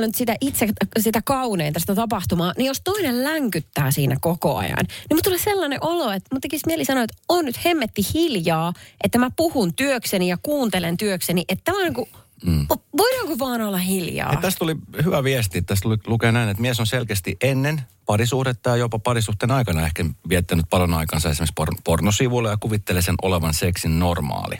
nyt 0.00 0.14
sitä 0.14 0.36
itse, 0.40 0.68
sitä 0.98 1.22
kauneinta, 1.24 1.80
sitä 1.80 1.94
tapahtumaa, 1.94 2.52
niin 2.56 2.66
jos 2.66 2.80
toinen 2.84 3.24
länkyttää 3.24 3.90
siinä 3.90 4.16
koko 4.20 4.56
ajan, 4.56 4.76
niin 4.78 5.06
mulla 5.10 5.22
tulee 5.24 5.38
sellainen 5.38 5.78
olo, 5.82 6.12
että 6.12 6.28
mun 6.32 6.40
tekisi 6.40 6.66
mieli 6.66 6.84
sanoa, 6.84 7.04
että 7.04 7.16
on 7.28 7.44
nyt 7.44 7.64
hemmetti 7.64 8.02
hiljaa, 8.14 8.72
että 9.04 9.18
mä 9.18 9.30
puhun 9.36 9.74
työkseni 9.74 10.28
ja 10.28 10.38
kuuntelen 10.42 10.96
työkseni, 10.96 11.44
että 11.48 11.62
tämä 11.64 11.78
on 11.78 11.84
niin 11.84 11.94
kuin, 11.94 12.08
Mm. 12.46 12.66
Voidaanko 12.98 13.38
vaan 13.38 13.62
olla 13.62 13.78
hiljaa? 13.78 14.32
Ja 14.32 14.40
tästä 14.40 14.58
tuli 14.58 14.76
hyvä 15.04 15.24
viesti. 15.24 15.62
Tästä 15.62 15.82
tuli, 15.82 15.96
lukee 16.06 16.32
näin, 16.32 16.48
että 16.48 16.60
mies 16.60 16.80
on 16.80 16.86
selkeästi 16.86 17.36
ennen 17.40 17.82
parisuhdetta 18.06 18.70
ja 18.70 18.76
jopa 18.76 18.98
parisuhteen 18.98 19.50
aikana 19.50 19.86
ehkä 19.86 20.04
viettänyt 20.28 20.66
paljon 20.70 20.94
aikansa 20.94 21.30
esimerkiksi 21.30 21.54
por- 21.60 21.80
pornosivuilla 21.84 22.50
ja 22.50 22.56
kuvittelee 22.56 23.02
sen 23.02 23.14
olevan 23.22 23.54
seksin 23.54 23.98
normaali. 23.98 24.58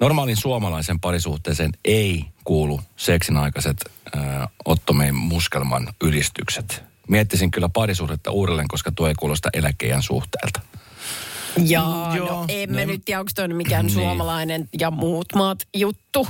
Normaalin 0.00 0.36
suomalaisen 0.36 1.00
parisuhteeseen 1.00 1.72
ei 1.84 2.24
kuulu 2.44 2.80
seksin 2.96 3.36
aikaiset 3.36 3.76
äh, 4.16 4.22
Ottomeen 4.64 5.14
muskelman 5.14 5.88
ylistykset. 6.02 6.82
Miettisin 7.08 7.50
kyllä 7.50 7.68
parisuhdetta 7.68 8.30
uudelleen, 8.30 8.68
koska 8.68 8.92
tuo 8.92 9.08
ei 9.08 9.14
kuulosta 9.14 9.48
eläkeijän 9.52 10.02
suhteelta. 10.02 10.60
Jaa, 11.66 12.16
Joo, 12.16 12.28
no 12.28 12.44
emme 12.48 12.86
no, 12.86 12.92
nyt 12.92 13.02
tiedä, 13.04 13.20
onko 13.20 13.30
toi 13.34 13.48
mikään 13.48 13.86
niin. 13.86 13.94
suomalainen 13.94 14.68
ja 14.80 14.90
muut 14.90 15.26
maat 15.34 15.58
juttu. 15.74 16.28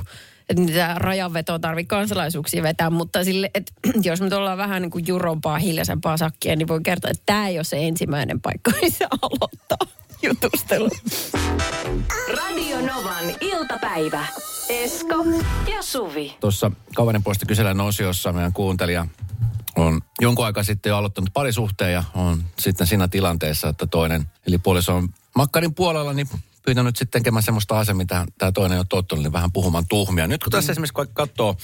Että 0.48 0.62
niitä 0.62 0.94
rajanvetoa 0.96 1.58
tarvii 1.58 1.84
kansalaisuuksia 1.84 2.62
vetää, 2.62 2.90
mutta 2.90 3.24
sille, 3.24 3.50
että 3.54 3.72
jos 4.08 4.20
me 4.20 4.36
ollaan 4.36 4.58
vähän 4.58 4.82
niin 4.82 4.90
kuin 4.90 5.06
jurompaa, 5.06 5.58
hiljaisempaa 5.58 6.16
sakkia, 6.16 6.56
niin 6.56 6.68
voi 6.68 6.80
kertoa, 6.82 7.10
että 7.10 7.22
tämä 7.26 7.48
ei 7.48 7.58
ole 7.58 7.64
se 7.64 7.86
ensimmäinen 7.86 8.40
paikka, 8.40 8.70
missä 8.82 9.06
aloittaa 9.22 9.91
jutustelu. 10.22 10.90
Radio 12.36 12.80
Novan 12.80 13.34
iltapäivä. 13.40 14.26
Esko 14.68 15.24
ja 15.72 15.82
Suvi. 15.82 16.36
Tuossa 16.40 16.70
kaverin 16.96 17.22
puolesta 17.22 17.46
kysellään 17.46 17.80
osiossa 17.80 18.32
meidän 18.32 18.52
kuuntelija 18.52 19.06
on 19.76 20.00
jonkun 20.20 20.44
aikaa 20.44 20.62
sitten 20.62 20.90
jo 20.90 20.96
aloittanut 20.96 21.30
parisuhteen 21.32 21.92
ja 21.92 22.04
on 22.14 22.44
sitten 22.58 22.86
siinä 22.86 23.08
tilanteessa, 23.08 23.68
että 23.68 23.86
toinen, 23.86 24.30
eli 24.46 24.58
puoliso 24.58 24.96
on 24.96 25.08
makkarin 25.36 25.74
puolella, 25.74 26.12
niin 26.12 26.28
pyytänyt 26.64 26.96
sitten 26.96 27.22
tekemään 27.22 27.42
semmoista 27.42 27.78
asiaa, 27.78 27.94
mitä 27.94 28.26
tämä 28.38 28.52
toinen 28.52 28.78
on 28.78 28.88
tottunut, 28.88 29.22
niin 29.22 29.32
vähän 29.32 29.52
puhumaan 29.52 29.84
tuhmia. 29.88 30.26
Nyt 30.26 30.44
kun 30.44 30.50
tässä 30.50 30.70
mm. 30.70 30.72
esimerkiksi 30.72 30.94
kun 30.94 31.06
katsoo, 31.12 31.56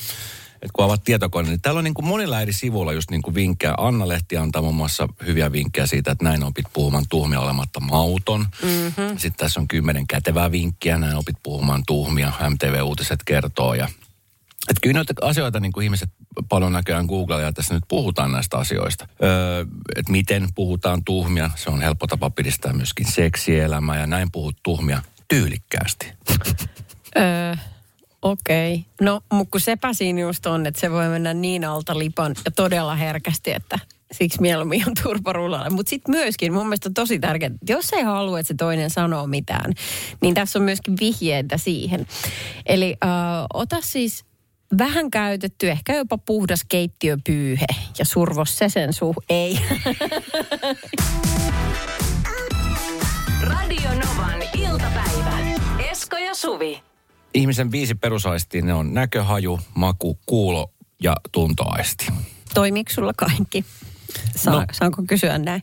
että 0.63 0.69
kun 0.73 0.85
avaat 0.85 1.05
tietokone, 1.05 1.49
niin 1.49 1.61
täällä 1.61 1.79
on 1.79 1.85
niin 1.85 1.95
kuin 1.95 2.07
monilla 2.07 2.41
eri 2.41 2.53
sivuilla 2.53 2.93
just 2.93 3.11
niin 3.11 3.23
kuin 3.23 3.35
vinkkejä. 3.35 3.75
Anna-lehti 3.79 4.37
antaa 4.37 4.63
muun 4.63 4.75
muassa 4.75 5.09
hyviä 5.27 5.53
vinkkejä 5.53 5.87
siitä, 5.87 6.11
että 6.11 6.25
näin 6.25 6.45
opit 6.45 6.67
puhumaan 6.73 7.05
tuhmia 7.09 7.41
olematta 7.41 7.81
mauton. 7.81 8.47
Mm-hmm. 8.63 9.19
Sitten 9.19 9.39
tässä 9.39 9.61
on 9.61 9.69
kymmenen 9.69 10.07
kätevää 10.07 10.53
vinkkiä, 10.53 10.99
näin 10.99 11.17
opit 11.17 11.37
puhumaan 11.43 11.83
tuhmia. 11.87 12.33
MTV-uutiset 12.51 13.21
kertoo 13.25 13.75
ja 13.75 13.89
että 14.69 14.81
kyllä 14.83 14.95
noita 14.95 15.15
asioita 15.23 15.61
niin 15.61 15.73
kuin 15.73 15.85
ihmiset 15.85 16.11
paljon 16.49 16.73
näköjään 16.73 17.07
Googlella 17.07 17.43
ja 17.43 17.53
tässä 17.53 17.75
nyt 17.75 17.85
puhutaan 17.89 18.33
näistä 18.33 18.59
asioista. 18.59 19.09
Öö, 19.23 19.65
että 19.97 20.13
miten 20.13 20.49
puhutaan 20.55 21.05
tuhmia, 21.05 21.51
se 21.57 21.71
on 21.71 21.81
helppo 21.81 22.07
tapa 22.07 22.31
pidistää 22.31 22.73
myöskin 22.73 23.13
seksielämää 23.13 24.01
ja 24.01 24.07
näin 24.07 24.33
puhut 24.33 24.57
tuhmia 24.63 25.03
tyylikkäästi. 25.29 26.13
Öö, 27.17 27.57
okei. 28.23 28.75
Okay. 28.75 28.85
No, 29.01 29.21
mutta 29.33 29.51
kun 29.51 29.61
sepä 29.61 29.93
siinä 29.93 30.21
just 30.21 30.47
on, 30.47 30.67
että 30.67 30.81
se 30.81 30.91
voi 30.91 31.09
mennä 31.09 31.35
niin 31.35 31.65
alta 31.65 31.99
lipan 31.99 32.35
ja 32.45 32.51
todella 32.51 32.97
herkästi, 32.97 33.53
että 33.53 33.79
siksi 34.13 34.41
mieluummin 34.41 34.85
on 34.89 34.95
turparullalla. 35.03 35.71
Mutta 35.71 35.91
sitten 35.91 36.15
myöskin 36.15 36.53
mun 36.53 36.67
mielestä 36.67 36.89
on 36.89 36.95
tosi 36.95 37.19
tärkeää, 37.19 37.51
että 37.63 37.73
jos 37.73 37.93
ei 37.93 38.03
halua, 38.03 38.41
että 38.41 38.49
se 38.49 38.55
toinen 38.55 38.91
sanoo 38.91 39.27
mitään, 39.27 39.73
niin 40.21 40.35
tässä 40.35 40.59
on 40.59 40.65
myöskin 40.65 40.95
vihjeitä 41.01 41.57
siihen. 41.59 42.07
Eli 42.67 42.97
äh, 43.05 43.11
ota 43.55 43.77
siis 43.81 44.25
vähän 44.79 45.11
käytetty, 45.11 45.71
ehkä 45.71 45.95
jopa 45.95 46.19
puhdas 46.19 46.61
keittiöpyyhe 46.69 47.67
ja 47.99 48.05
survo 48.05 48.45
se 48.45 48.69
sen 48.69 48.93
suu. 48.93 49.15
Ei. 49.29 49.59
Radio 53.43 53.91
Novan 53.91 54.43
iltapäivä. 54.59 55.39
Esko 55.91 56.17
ja 56.17 56.35
Suvi. 56.35 56.88
Ihmisen 57.35 57.71
viisi 57.71 57.95
perusaistia, 57.95 58.63
ne 58.63 58.75
on 58.75 58.95
näkö, 58.95 59.25
haju, 59.25 59.61
maku, 59.75 60.19
kuulo 60.27 60.73
ja 61.03 61.17
tuntoaisti. 61.33 62.07
Toimiiko 62.55 62.91
sulla 62.93 63.13
kaikki? 63.17 63.65
Saa, 64.37 64.55
no, 64.55 64.65
saanko 64.73 65.03
kysyä 65.09 65.39
näin? 65.39 65.63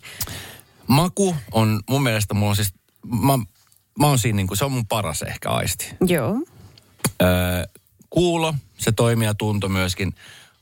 Maku 0.87 1.35
on 1.51 1.79
mun 1.89 2.03
mielestä, 2.03 2.33
mulla 2.33 2.49
on 2.49 2.55
siis, 2.55 2.73
mä, 3.05 3.37
mä 3.99 4.07
oon 4.07 4.19
siinä 4.19 4.35
niin 4.35 4.47
kuin, 4.47 4.57
se 4.57 4.65
on 4.65 4.71
mun 4.71 4.87
paras 4.87 5.21
ehkä 5.21 5.49
aisti. 5.49 5.89
Joo. 6.07 6.35
Öö, 7.21 7.27
kuulo, 8.09 8.55
se 8.77 8.91
toimii 8.91 9.27
ja 9.27 9.33
tunto 9.33 9.69
myöskin. 9.69 10.13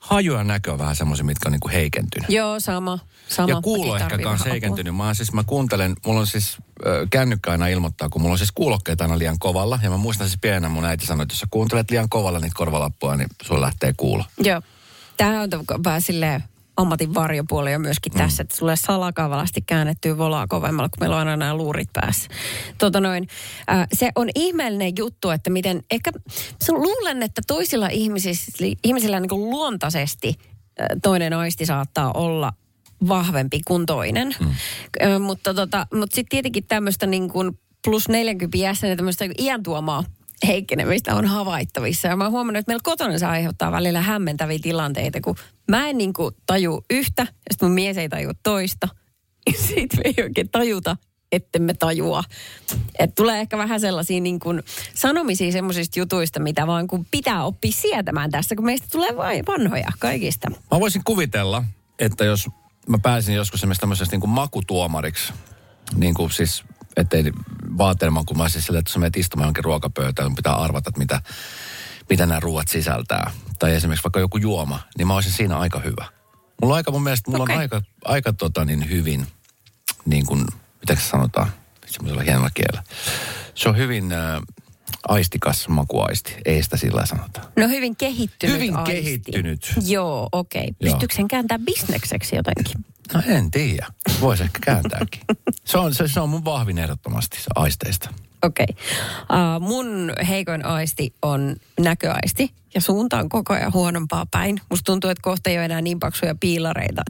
Haju 0.03 0.33
ja 0.33 0.43
näkö 0.43 0.73
on 0.73 0.79
vähän 0.79 0.95
semmoisia, 0.95 1.25
mitkä 1.25 1.49
on 1.49 1.51
niinku 1.51 1.69
heikentynyt. 1.69 2.29
Joo, 2.29 2.59
sama. 2.59 2.99
sama. 3.27 3.49
Ja 3.49 3.61
kuulo 3.61 3.97
ehkä 3.97 4.17
kanssa 4.17 4.49
heikentynyt. 4.49 4.95
Mä, 4.95 5.13
siis, 5.13 5.33
mä 5.33 5.43
kuuntelen, 5.43 5.95
mulla 6.05 6.19
on 6.19 6.27
siis 6.27 6.57
äh, 6.87 6.93
kännykkä 7.09 7.51
aina 7.51 7.67
ilmoittaa, 7.67 8.09
kun 8.09 8.21
mulla 8.21 8.33
on 8.33 8.37
siis 8.37 8.51
kuulokkeet 8.51 9.01
aina 9.01 9.17
liian 9.19 9.39
kovalla. 9.39 9.79
Ja 9.83 9.89
mä 9.89 9.97
muistan 9.97 10.27
siis 10.27 10.39
pienenä 10.41 10.69
mun 10.69 10.85
äiti 10.85 11.05
sanoi, 11.05 11.23
että 11.23 11.33
jos 11.33 11.39
sä 11.39 11.47
kuuntelet 11.51 11.91
liian 11.91 12.09
kovalla 12.09 12.39
niitä 12.39 12.55
korvalappuja, 12.55 13.15
niin 13.15 13.29
sulla 13.41 13.61
lähtee 13.61 13.93
kuulo. 13.97 14.25
Joo. 14.37 14.61
Tämä 15.17 15.41
on 15.41 15.49
vähän 15.83 16.01
silleen 16.01 16.43
ammatin 16.77 17.13
varjopuoli 17.13 17.75
on 17.75 17.81
myöskin 17.81 18.13
mm. 18.13 18.17
tässä, 18.17 18.43
että 18.43 18.55
sulle 18.55 18.75
salakavalasti 18.75 19.61
käännettyy 19.61 20.17
volaa 20.17 20.47
kovemmalla, 20.47 20.89
kun 20.89 20.97
meillä 20.99 21.15
on 21.15 21.19
aina 21.19 21.37
nämä 21.37 21.55
luurit 21.57 21.89
päässä. 21.93 22.29
Tota 22.77 22.99
noin, 22.99 23.27
äh, 23.71 23.87
se 23.93 24.09
on 24.15 24.29
ihmeellinen 24.35 24.93
juttu, 24.97 25.29
että 25.29 25.49
miten, 25.49 25.81
ehkä 25.91 26.11
luulen, 26.69 27.23
että 27.23 27.41
toisilla 27.47 27.87
ihmisillä, 27.87 28.75
ihmisillä 28.83 29.19
niin 29.19 29.29
kuin 29.29 29.49
luontaisesti 29.49 30.35
äh, 30.37 30.87
toinen 31.03 31.33
aisti 31.33 31.65
saattaa 31.65 32.11
olla 32.11 32.53
vahvempi 33.07 33.61
kuin 33.67 33.85
toinen. 33.85 34.35
Mm. 34.39 34.47
Äh, 34.47 35.19
mutta 35.19 35.53
tota, 35.53 35.87
mutta 35.93 36.15
sitten 36.15 36.29
tietenkin 36.29 36.65
tämmöistä 36.67 37.07
niin 37.07 37.29
kuin 37.29 37.59
plus 37.83 38.09
40 38.09 38.57
jäsenä 38.57 38.95
tämmöistä 38.95 39.25
iän 39.37 39.63
tuomaa 39.63 40.03
heikkenemistä 40.47 41.15
on 41.15 41.25
havaittavissa. 41.25 42.07
Ja 42.07 42.15
mä 42.15 42.23
oon 42.23 42.31
huomannut, 42.31 42.59
että 42.59 42.69
meillä 42.69 42.83
kotona 42.83 43.17
se 43.17 43.25
aiheuttaa 43.25 43.71
välillä 43.71 44.01
hämmentäviä 44.01 44.59
tilanteita, 44.61 45.21
kun 45.21 45.35
mä 45.71 45.87
en 45.89 45.97
niin 45.97 46.13
kuin 46.13 46.35
taju 46.45 46.85
yhtä, 46.89 47.21
ja 47.21 47.27
sitten 47.51 47.69
mun 47.69 47.75
mies 47.75 47.97
ei 47.97 48.09
taju 48.09 48.31
toista. 48.43 48.87
Ja 49.51 49.59
sitten 49.59 49.99
me 49.99 50.13
ei 50.17 50.23
oikein 50.23 50.49
tajuta, 50.49 50.97
ettemme 51.31 51.73
tajua. 51.73 52.23
Et 52.99 53.15
tulee 53.15 53.39
ehkä 53.39 53.57
vähän 53.57 53.79
sellaisia 53.79 54.21
niin 54.21 54.39
kuin 54.39 54.63
sanomisia 54.95 55.51
semmoisista 55.51 55.99
jutuista, 55.99 56.39
mitä 56.39 56.67
vaan 56.67 56.87
kun 56.87 57.05
pitää 57.11 57.43
oppia 57.43 57.71
sietämään 57.71 58.31
tässä, 58.31 58.55
kun 58.55 58.65
meistä 58.65 58.87
tulee 58.91 59.17
vain 59.17 59.45
vanhoja 59.47 59.91
kaikista. 59.99 60.49
Mä 60.49 60.79
voisin 60.79 61.01
kuvitella, 61.03 61.63
että 61.99 62.25
jos 62.25 62.49
mä 62.87 62.97
pääsin 62.97 63.35
joskus 63.35 63.59
semmoisesta 63.59 63.81
tämmöisestä 63.81 64.13
niin 64.13 64.21
kuin 64.21 64.31
makutuomariksi, 64.31 65.33
niin 65.95 66.13
kuin 66.13 66.31
siis 66.31 66.63
ettei 66.97 67.31
vaatelman, 67.77 68.25
kun 68.25 68.37
mä 68.37 68.49
siis 68.49 68.65
sille, 68.65 68.79
että 68.79 68.89
jos 68.89 68.97
menet 68.97 69.17
istumaan 69.17 69.47
jonkin 69.47 69.63
ruokapöytään, 69.63 70.35
pitää 70.35 70.55
arvata, 70.55 70.89
että 70.89 70.99
mitä, 70.99 71.21
mitä 72.09 72.25
nämä 72.25 72.39
ruoat 72.39 72.67
sisältää. 72.67 73.31
Tai 73.59 73.75
esimerkiksi 73.75 74.03
vaikka 74.03 74.19
joku 74.19 74.37
juoma, 74.37 74.79
niin 74.97 75.07
mä 75.07 75.15
olisin 75.15 75.31
siinä 75.31 75.57
aika 75.57 75.79
hyvä. 75.79 76.05
Mulla 76.61 76.73
on 76.73 76.77
aika, 76.77 76.91
mun 76.91 77.03
mielestä 77.03 77.31
mulla 77.31 77.43
okay. 77.43 77.55
on 77.55 77.61
aika, 77.61 77.81
aika 78.05 78.33
tota 78.33 78.65
niin 78.65 78.89
hyvin, 78.89 79.27
niin 80.05 80.25
kuin, 80.25 80.45
mitä 80.79 80.95
se 80.95 81.09
sanotaan, 81.09 81.51
semmoisella 81.85 82.23
hienolla 82.23 82.49
kielellä. 82.53 82.83
Se 83.55 83.69
on 83.69 83.77
hyvin 83.77 84.11
äh, 84.11 84.41
aistikas 85.07 85.67
makuaisti, 85.67 86.35
ei 86.45 86.63
sitä 86.63 86.77
sillä 86.77 87.05
sanota. 87.05 87.41
No 87.55 87.67
hyvin 87.67 87.95
kehittynyt 87.95 88.55
Hyvin 88.55 88.75
aisti. 88.75 88.91
kehittynyt. 88.91 89.73
Joo, 89.87 90.29
okei. 90.31 90.61
Okay. 90.61 90.73
Pystyykö 90.91 91.15
sen 91.15 91.27
kääntää 91.27 91.59
bisnekseksi 91.59 92.35
jotenkin? 92.35 92.85
No 93.13 93.21
en 93.27 93.51
tiedä. 93.51 93.87
Voisi 94.21 94.43
ehkä 94.43 94.59
kääntääkin. 94.61 95.21
Se 95.65 95.77
on, 95.77 95.93
se, 95.93 96.07
se 96.07 96.19
on 96.19 96.29
mun 96.29 96.45
vahvin 96.45 96.77
ehdottomasti 96.77 97.37
se 97.37 97.47
aisteista. 97.55 98.09
Okei. 98.43 98.65
Okay. 98.69 98.75
Uh, 99.39 99.61
mun 99.61 100.13
heikoin 100.27 100.65
aisti 100.65 101.13
on 101.21 101.55
näköaisti 101.79 102.53
ja 102.75 102.81
suunta 102.81 103.19
on 103.19 103.29
koko 103.29 103.53
ajan 103.53 103.73
huonompaa 103.73 104.25
päin. 104.31 104.61
Musta 104.69 104.91
tuntuu, 104.91 105.09
että 105.09 105.21
kohta 105.21 105.49
ei 105.49 105.57
ole 105.57 105.65
enää 105.65 105.81
niin 105.81 105.99
paksuja 105.99 106.35
piilareita, 106.35 107.01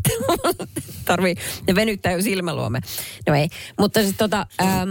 tarvii, 1.06 1.36
ne 1.68 1.76
venyttää 1.76 2.12
jo 2.12 2.22
silmäluome. 2.22 2.80
No 3.28 3.36
ei, 3.36 3.48
mutta 3.80 4.02
siis 4.02 4.16
tota, 4.18 4.46
äm, 4.62 4.90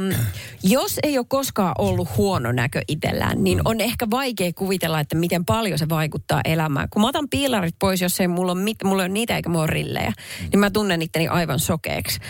jos 0.62 0.98
ei 1.02 1.18
ole 1.18 1.26
koskaan 1.28 1.74
ollut 1.78 2.16
huono 2.16 2.52
näkö 2.52 2.80
itsellään, 2.88 3.44
niin 3.44 3.60
on 3.64 3.80
ehkä 3.80 4.06
vaikea 4.10 4.52
kuvitella, 4.52 5.00
että 5.00 5.16
miten 5.16 5.44
paljon 5.44 5.78
se 5.78 5.88
vaikuttaa 5.88 6.40
elämään. 6.44 6.88
Kun 6.90 7.02
mä 7.02 7.08
otan 7.08 7.28
piilarit 7.30 7.76
pois, 7.78 8.00
jos 8.00 8.20
ei 8.20 8.28
mulla 8.28 8.52
ole, 8.52 8.60
mit, 8.60 8.76
mulla 8.84 9.02
ole 9.02 9.08
niitä 9.08 9.36
eikä 9.36 9.48
mulla 9.48 9.66
rillejä, 9.66 10.12
niin 10.52 10.60
mä 10.60 10.70
tunnen 10.70 11.02
itteni 11.02 11.28
aivan 11.28 11.58
sokeeksi. 11.58 12.20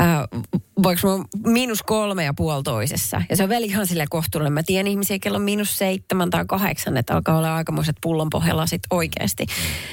Äh, 0.00 0.42
voiko 0.82 1.18
mä 1.18 1.24
miinus 1.52 1.82
kolme 1.82 2.24
ja 2.24 2.34
puoli 2.34 2.62
toisessa. 2.62 3.22
Ja 3.30 3.36
se 3.36 3.42
on 3.42 3.48
vielä 3.48 3.66
ihan 3.66 3.86
sille 3.86 4.04
kohtuullinen. 4.10 4.52
Mä 4.52 4.62
tiedän 4.62 4.86
ihmisiä, 4.86 5.18
kello 5.18 5.36
on 5.36 5.42
miinus 5.42 5.78
seitsemän 5.78 6.30
tai 6.30 6.44
kahdeksan, 6.48 6.96
että 6.96 7.14
alkaa 7.14 7.38
olla 7.38 7.56
aikamoiset 7.82 7.96
pullonpohjalla 8.00 8.66
sit 8.66 8.82
oikeasti. 8.90 9.46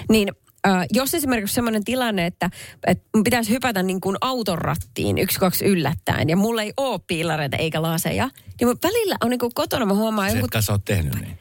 Niin 0.09 0.29
Uh, 0.67 0.85
jos 0.93 1.13
esimerkiksi 1.13 1.55
sellainen 1.55 1.83
tilanne, 1.83 2.25
että, 2.25 2.49
että 2.87 3.09
pitäisi 3.23 3.51
hypätä 3.51 3.83
niin 3.83 4.01
kuin 4.01 4.17
auton 4.21 4.57
rattiin 4.57 5.17
yksi, 5.17 5.39
kaksi 5.39 5.65
yllättäen, 5.65 6.29
ja 6.29 6.37
mulla 6.37 6.61
ei 6.61 6.73
ole 6.77 6.99
piilareita 7.07 7.57
eikä 7.57 7.81
laseja, 7.81 8.29
niin 8.59 8.77
välillä 8.83 9.15
on 9.23 9.29
niin 9.29 9.39
kuin 9.39 9.51
kotona, 9.55 9.85
mä 9.85 9.93
huomaan... 9.93 10.31
Se, 10.31 10.37
jonkun... 10.37 10.61
sä 10.63 10.71
oot 10.71 10.85
tehnyt 10.85 11.15
niin. 11.15 11.37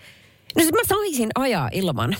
No 0.57 0.63
siis 0.63 0.73
mä 0.73 0.81
saisin 0.89 1.31
ajaa 1.35 1.69
ilman. 1.73 2.17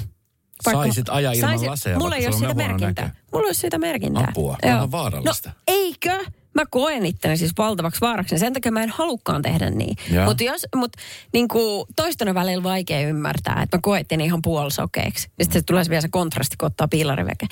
Vaikka 0.65 0.83
Saisit 0.83 1.09
ajaa 1.09 1.33
ilman 1.33 1.51
saisin, 1.51 1.71
laseja, 1.71 1.99
Mulla 1.99 2.17
ei 2.17 2.27
ole 2.27 2.35
sitä 2.35 2.55
merkintää. 2.55 3.05
Näkö. 3.05 3.19
Mulla 3.33 3.45
ei 3.45 3.49
ole 3.49 3.55
sitä 3.55 3.79
merkintää. 3.79 4.27
Apua, 4.29 4.57
Joo. 4.63 4.83
on 4.83 4.91
vaarallista. 4.91 5.49
No, 5.49 5.55
eikö? 5.69 6.25
Mä 6.55 6.63
koen 6.71 7.07
itteni 7.07 7.37
siis 7.37 7.53
valtavaksi 7.59 8.01
vaaraksi. 8.01 8.39
Sen 8.39 8.53
takia 8.53 8.73
mä 8.73 8.83
en 8.83 8.89
halukkaan 8.89 9.43
tehdä 9.43 9.71
niin. 9.71 9.97
Mutta 10.25 10.45
jos, 10.45 10.67
mut, 10.77 10.93
niin 11.33 11.49
toistona 11.97 12.35
välillä 12.35 12.63
vaikea 12.63 13.09
ymmärtää, 13.09 13.61
että 13.63 13.77
mä 13.77 13.81
koen 13.83 14.01
itteni 14.01 14.25
ihan 14.25 14.43
puolisokeeksi. 14.43 15.29
Ja 15.39 15.45
sitten 15.45 15.61
se 15.61 15.65
tulee 15.65 15.85
vielä 15.89 16.01
se 16.01 16.09
kontrasti, 16.09 16.57
kun 16.57 16.67
ottaa 16.67 16.89
piilariveke. 16.89 17.47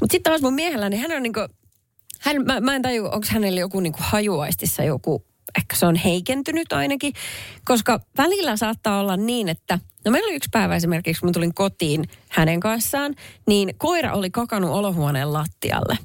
Mutta 0.00 0.12
sitten 0.12 0.32
taas 0.32 0.42
mun 0.42 0.54
miehellä, 0.54 0.88
niin 0.88 1.00
hän 1.00 1.12
on 1.12 1.22
niinku, 1.22 1.40
hän, 2.20 2.44
mä, 2.44 2.60
mä 2.60 2.76
en 2.76 2.82
taju, 2.82 3.04
onko 3.04 3.26
hänellä 3.28 3.60
joku 3.60 3.80
niinku 3.80 4.00
hajuaistissa 4.02 4.82
joku, 4.82 5.24
ehkä 5.58 5.76
se 5.76 5.86
on 5.86 5.96
heikentynyt 5.96 6.72
ainakin. 6.72 7.12
Koska 7.64 8.00
välillä 8.18 8.56
saattaa 8.56 9.00
olla 9.00 9.16
niin, 9.16 9.48
että 9.48 9.78
No 10.04 10.10
meillä 10.10 10.26
oli 10.26 10.36
yksi 10.36 10.48
päivä 10.52 10.76
esimerkiksi, 10.76 11.20
kun 11.20 11.28
mä 11.28 11.32
tulin 11.32 11.54
kotiin 11.54 12.04
hänen 12.28 12.60
kanssaan, 12.60 13.14
niin 13.46 13.74
koira 13.78 14.12
oli 14.12 14.30
kakannut 14.30 14.70
olohuoneen 14.70 15.32
lattialle. 15.32 15.98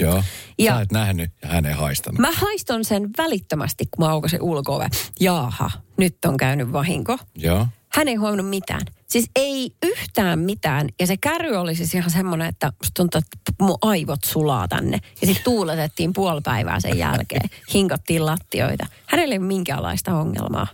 Joo. 0.00 0.22
Ja 0.58 0.74
Sä 0.74 0.80
et 0.80 0.92
nähnyt 0.92 1.30
ja 1.42 1.48
hän 1.48 1.66
ei 1.66 1.72
haistanut. 1.72 2.18
Mä 2.18 2.32
haiston 2.32 2.84
sen 2.84 3.10
välittömästi, 3.18 3.84
kun 3.86 4.04
mä 4.04 4.10
aukasin 4.10 4.42
ulko 4.42 4.84
Jaaha, 5.20 5.70
nyt 5.96 6.24
on 6.24 6.36
käynyt 6.36 6.72
vahinko. 6.72 7.18
Joo. 7.36 7.66
Hän 7.92 8.08
ei 8.08 8.14
huomannut 8.14 8.48
mitään. 8.48 8.80
Siis 9.08 9.30
ei 9.36 9.72
yhtään 9.82 10.38
mitään. 10.38 10.88
Ja 11.00 11.06
se 11.06 11.16
kärry 11.16 11.56
oli 11.56 11.74
siis 11.74 11.94
ihan 11.94 12.10
semmoinen, 12.10 12.48
että 12.48 12.72
musta 12.82 12.94
tuntuu, 12.96 13.18
että 13.18 13.64
mun 13.64 13.78
aivot 13.82 14.24
sulaa 14.24 14.68
tänne. 14.68 14.98
Ja 15.20 15.26
sitten 15.26 15.44
tuuletettiin 15.44 16.12
puoli 16.12 16.40
päivää 16.40 16.80
sen 16.80 16.98
jälkeen. 16.98 17.50
Hinkottiin 17.74 18.26
lattioita. 18.26 18.86
Hänellä 19.06 19.32
ei 19.34 19.38
ole 19.38 19.46
minkäänlaista 19.46 20.14
ongelmaa. 20.14 20.66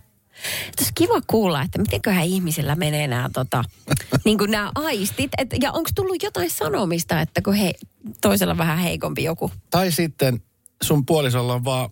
Tässä 0.77 0.93
kiva 0.95 1.21
kuulla, 1.27 1.63
että 1.63 1.79
mitenköhän 1.79 2.25
ihmisillä 2.25 2.75
menee 2.75 3.07
nämä, 3.07 3.31
tota, 3.33 3.65
niin 4.25 4.39
kuin 4.39 4.51
nämä 4.51 4.73
aistit. 4.75 5.31
Et, 5.39 5.49
ja 5.61 5.73
onko 5.73 5.91
tullut 5.95 6.23
jotain 6.23 6.51
sanomista, 6.51 7.21
että 7.21 7.43
kun 7.43 7.55
he, 7.55 7.73
toisella 8.21 8.59
vähän 8.59 8.79
heikompi 8.79 9.25
joku? 9.25 9.51
Tai 9.71 9.93
sitten 9.93 10.43
sun 10.83 11.07
puolisolla 11.07 11.55
on 11.55 11.65
vaan 11.65 11.91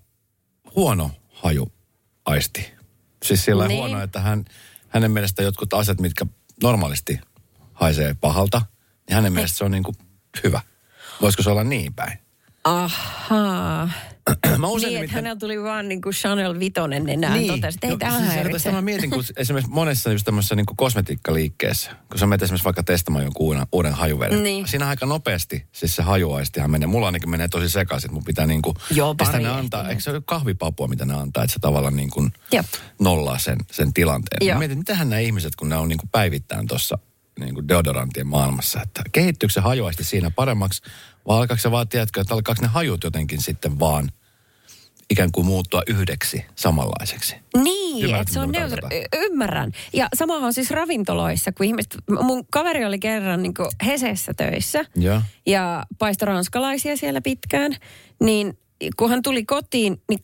huono 0.77 1.11
hajuaisti. 1.33 2.73
Siis 3.25 3.45
sillä 3.45 3.69
niin. 3.69 3.79
huono, 3.79 4.03
että 4.03 4.21
hän, 4.21 4.45
hänen 4.89 5.11
mielestä 5.11 5.43
jotkut 5.43 5.75
asiat, 5.75 6.01
mitkä 6.01 6.27
normaalisti 6.63 7.21
haisee 7.73 8.15
pahalta, 8.21 8.63
niin 9.09 9.15
hänen 9.15 9.33
mielestä 9.33 9.59
se 9.59 9.65
on 9.65 9.71
niin 9.71 9.83
kuin 9.83 9.97
hyvä. 10.45 10.61
Voisiko 11.21 11.43
se 11.43 11.51
olla 11.51 11.65
niin 11.65 11.95
päin? 11.95 12.24
Ahaa. 12.65 13.91
Mä 14.59 14.67
usein 14.67 14.89
Niin, 14.91 14.95
nimittäin- 14.97 15.11
hänellä 15.15 15.39
tuli 15.39 15.63
vaan 15.63 15.89
niin 15.89 16.03
kuin 16.03 16.13
Chanel 16.13 16.59
Vitonen 16.59 17.09
enää. 17.09 17.35
Niin. 17.37 17.47
Totesi, 17.55 17.77
että 17.77 17.87
ei 17.87 17.91
No, 17.91 17.97
tämä 17.99 18.19
siis 18.19 18.29
häiritse. 18.33 18.73
mä 18.73 18.81
mietin, 18.83 19.11
kun 19.11 19.25
esimerkiksi 19.37 19.73
monessa 19.73 20.13
just 20.13 20.25
tämmöisessä 20.25 20.55
niin 20.55 20.67
kosmetiikkaliikkeessä, 20.77 21.91
kun 22.11 22.19
sä 22.19 22.27
menet 22.27 22.43
esimerkiksi 22.43 22.65
vaikka 22.65 22.83
testaamaan 22.83 23.25
jonkun 23.25 23.47
uuden, 23.47 23.67
uuden 23.73 23.93
hajuveden. 23.93 24.43
Niin. 24.43 24.69
Siinä 24.69 24.89
aika 24.89 25.07
nopeasti 25.07 25.67
siis 25.73 25.97
se 25.97 26.03
hajuaistihan 26.03 26.71
menee. 26.71 26.87
Mulla 26.87 27.07
ainakin 27.07 27.31
menee 27.31 27.49
tosi 27.49 27.69
sekaisin, 27.71 28.09
että 28.09 28.15
mun 28.15 28.25
pitää 28.25 28.47
niin 28.47 28.63
kuin, 28.63 28.77
Joo, 28.91 29.15
pari 29.15 29.43
ne 29.43 29.49
antaa, 29.49 29.89
eikö 29.89 30.03
se 30.03 30.11
ole 30.11 30.23
kahvipapua, 30.27 30.89
mitä 30.89 31.05
ne 31.05 31.15
antaa, 31.15 31.45
että 31.45 31.55
se 31.55 31.59
tavallaan 31.61 31.97
niin 31.97 32.11
kuin 32.11 32.33
Jep. 32.53 32.67
nollaa 33.01 33.39
sen, 33.39 33.57
sen 33.73 33.93
tilanteen. 33.93 34.47
Joo. 34.47 34.55
Mä 34.55 34.59
mietin, 34.59 34.79
mitähän 34.79 35.11
nämä 35.11 35.21
ihmiset, 35.21 35.57
kun 35.57 35.69
ne 35.69 35.77
on 35.77 35.89
niin 35.89 35.99
kuin 35.99 36.09
päivittäin 36.13 36.67
tuossa 36.67 36.99
niin 37.41 37.55
kuin 37.55 37.69
deodorantien 37.69 38.27
maailmassa, 38.27 38.83
että 38.83 39.03
kehittyykö 39.13 39.53
se 39.53 39.61
hajuaisti 39.61 40.05
siinä 40.05 40.31
paremmaksi, 40.31 40.83
vai 41.27 41.39
alkaako 41.39 41.61
se 41.61 41.71
vaan, 41.71 41.89
tiedätkö, 41.89 42.21
että 42.21 42.35
alkaako 42.35 42.63
ne 42.63 42.69
hajut 42.69 43.05
jotenkin 43.05 43.43
sitten 43.43 43.79
vaan 43.79 44.11
ikään 45.11 45.33
kuin 45.33 45.47
muuttua 45.47 45.83
yhdeksi 45.87 46.45
samanlaiseksi. 46.57 47.37
Niin, 47.57 48.05
Ymmärrätkö, 48.05 48.21
että 48.21 48.33
se 48.35 48.41
on 48.41 48.55
y- 48.93 49.25
Ymmärrän. 49.25 49.73
Ja 49.93 50.09
samahan 50.15 50.45
on 50.45 50.55
siis 50.55 50.71
ravintoloissa, 50.71 51.53
kun 51.53 51.67
ihmiset... 51.67 51.97
Mun 52.21 52.47
kaveri 52.51 52.85
oli 52.85 52.99
kerran 52.99 53.43
niin 53.43 53.55
Hesessä 53.87 54.35
töissä. 54.35 54.85
Joo. 54.97 55.23
Ja 55.47 55.85
paistoi 55.99 56.27
ranskalaisia 56.27 56.97
siellä 56.97 57.21
pitkään. 57.21 57.77
Niin 58.21 58.59
kun 58.97 59.11
hän 59.11 59.23
tuli 59.23 59.45
kotiin, 59.45 60.03
niin 60.09 60.21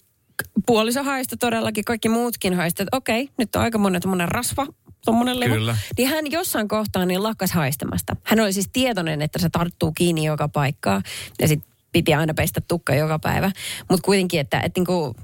puoliso 0.66 1.02
haistoi 1.02 1.38
todellakin, 1.38 1.84
kaikki 1.84 2.08
muutkin 2.08 2.54
haistivat, 2.54 2.86
että 2.88 2.96
okei, 2.96 3.28
nyt 3.38 3.56
on 3.56 3.62
aika 3.62 3.78
monen 3.78 4.28
rasva, 4.28 4.66
tommonen 5.04 5.40
lemu. 5.40 5.54
Kyllä. 5.54 5.76
Niin 5.98 6.08
hän 6.08 6.30
jossain 6.30 6.68
kohtaa 6.68 7.04
niin 7.06 7.22
lakkas 7.22 7.52
haistamasta. 7.52 8.16
Hän 8.24 8.40
oli 8.40 8.52
siis 8.52 8.68
tietoinen, 8.72 9.22
että 9.22 9.38
se 9.38 9.48
tarttuu 9.50 9.92
kiinni 9.92 10.24
joka 10.24 10.48
paikkaa. 10.48 11.02
Ja 11.40 11.48
sitten 11.48 11.70
piti 11.92 12.14
aina 12.14 12.34
pestä 12.34 12.60
tukka 12.60 12.94
joka 12.94 13.18
päivä. 13.18 13.50
Mutta 13.90 14.04
kuitenkin, 14.04 14.40
että, 14.40 14.60
että 14.60 14.80
niinku, 14.80 15.16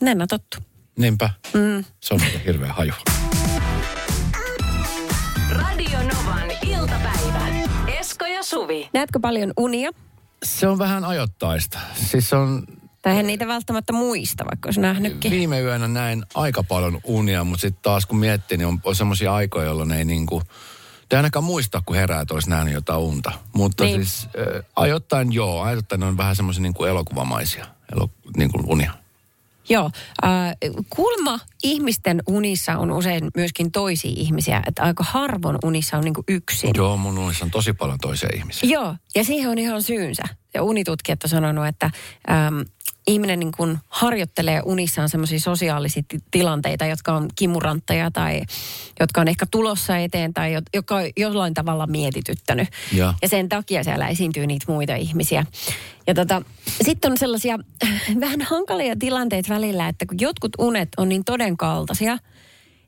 näin 0.00 0.22
on 0.22 0.28
tottu. 0.28 0.58
Niinpä. 0.98 1.30
Mm. 1.54 1.84
Se 2.00 2.14
on 2.14 2.20
muuten 2.20 2.40
hirveä 2.40 2.72
haju. 2.72 2.92
Radio 5.50 5.98
Novan 5.98 6.50
iltapäivä. 6.62 7.48
Esko 8.00 8.26
ja 8.26 8.42
Suvi. 8.42 8.88
Näetkö 8.92 9.20
paljon 9.20 9.52
unia? 9.56 9.90
Se 10.42 10.68
on 10.68 10.78
vähän 10.78 11.04
ajoittaista. 11.04 11.78
Siis 11.94 12.28
se 12.28 12.36
on 12.36 12.66
Tai 13.02 13.12
eihän 13.12 13.26
niitä 13.26 13.46
välttämättä 13.46 13.92
muista, 13.92 14.44
vaikka 14.44 14.66
olisi 14.66 14.80
nähnytkin. 14.80 15.30
viime 15.30 15.60
yönä 15.60 15.88
näin 15.88 16.24
aika 16.34 16.62
paljon 16.62 17.00
unia, 17.04 17.44
mutta 17.44 17.60
sitten 17.60 17.82
taas 17.82 18.06
kun 18.06 18.18
miettii, 18.18 18.58
niin 18.58 18.66
on, 18.66 18.80
on 18.84 18.96
semmoisia 18.96 19.34
aikoja, 19.34 19.66
jolloin 19.66 19.92
ei 19.92 20.04
niinku, 20.04 20.42
te 21.08 21.16
ainakaan 21.16 21.44
muista, 21.44 21.82
kun 21.86 21.96
herää, 21.96 22.20
että 22.20 22.34
olisi 22.34 22.50
nähnyt 22.50 22.74
jotain 22.74 23.00
unta. 23.00 23.32
Mutta 23.52 23.84
Niin. 23.84 24.06
siis 24.06 24.24
äh, 24.26 24.64
ajoittain 24.76 25.32
joo, 25.32 25.62
ajoittain 25.62 26.02
on 26.02 26.16
vähän 26.16 26.36
semmoisia 26.36 26.62
niinku 26.62 26.84
elokuvamaisia 26.84 27.66
elo, 27.92 28.10
niinku 28.36 28.58
unia. 28.66 28.92
Joo. 29.70 29.90
Äh, 30.24 30.54
kulma 30.90 31.38
ihmisten 31.62 32.22
unissa 32.26 32.78
on 32.78 32.92
usein 32.92 33.30
myöskin 33.36 33.72
toisia 33.72 34.12
ihmisiä. 34.16 34.62
Että 34.66 34.82
aika 34.82 35.04
harvoin 35.04 35.58
unissa 35.64 35.96
on 35.98 36.04
niinku 36.04 36.24
yksin. 36.28 36.70
Joo, 36.76 36.96
mun 36.96 37.18
unissa 37.18 37.44
on 37.44 37.50
tosi 37.50 37.72
paljon 37.72 37.98
toisia 37.98 38.28
ihmisiä. 38.36 38.70
Joo, 38.70 38.94
ja 39.14 39.24
siihen 39.24 39.50
on 39.50 39.58
ihan 39.58 39.82
syynsä. 39.82 40.22
Ja 40.54 40.62
unitutkijat 40.62 41.24
on 41.24 41.30
sanonut, 41.30 41.66
että 41.66 41.86
äm, 42.30 42.64
ihminen 43.08 43.38
niin 43.40 43.52
kuin 43.56 43.78
harjoittelee 43.88 44.62
unissaan 44.64 45.08
semmoisia 45.08 45.40
sosiaalisia 45.40 46.02
ti- 46.08 46.18
tilanteita, 46.30 46.86
jotka 46.86 47.12
on 47.12 47.28
kimurantteja 47.36 48.10
tai 48.10 48.42
jotka 49.00 49.20
on 49.20 49.28
ehkä 49.28 49.46
tulossa 49.50 49.96
eteen 49.96 50.34
tai 50.34 50.52
jo- 50.52 50.60
jotka 50.74 50.96
on 50.96 51.02
jollain 51.16 51.54
tavalla 51.54 51.86
mietityttänyt. 51.86 52.68
Ja. 52.92 53.14
ja 53.22 53.28
sen 53.28 53.48
takia 53.48 53.84
siellä 53.84 54.08
esiintyy 54.08 54.46
niitä 54.46 54.72
muita 54.72 54.94
ihmisiä. 54.94 55.46
Ja 56.06 56.14
tota, 56.14 56.42
sitten 56.82 57.10
on 57.10 57.18
sellaisia 57.18 57.58
äh, 57.84 58.02
vähän 58.20 58.40
hankalia 58.42 58.96
tilanteita 58.98 59.54
välillä, 59.54 59.88
että 59.88 60.06
kun 60.06 60.16
jotkut 60.20 60.52
unet 60.58 60.88
on 60.96 61.08
niin 61.08 61.24
todenkaltaisia, 61.24 62.12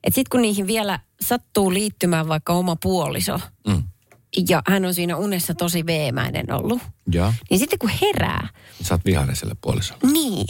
että 0.05 0.15
sitten 0.15 0.31
kun 0.31 0.43
niihin 0.43 0.67
vielä 0.67 0.99
sattuu 1.21 1.73
liittymään 1.75 2.29
vaikka 2.29 2.53
oma 2.53 2.77
puoliso, 2.83 3.41
Mm. 3.69 3.83
Ja 4.49 4.63
hän 4.67 4.85
on 4.85 4.95
siinä 4.95 5.17
unessa 5.17 5.55
tosi 5.55 5.87
veemäinen 5.87 6.53
ollut. 6.53 6.83
Ja 7.13 7.33
Niin 7.51 7.59
sitten 7.59 7.79
kun 7.79 7.91
herää, 8.03 8.49
sä 8.83 8.95
oot 8.95 9.05
vihainen 9.05 9.37
sille 9.37 9.57
puolisolle. 9.61 10.13
niin, 10.13 10.47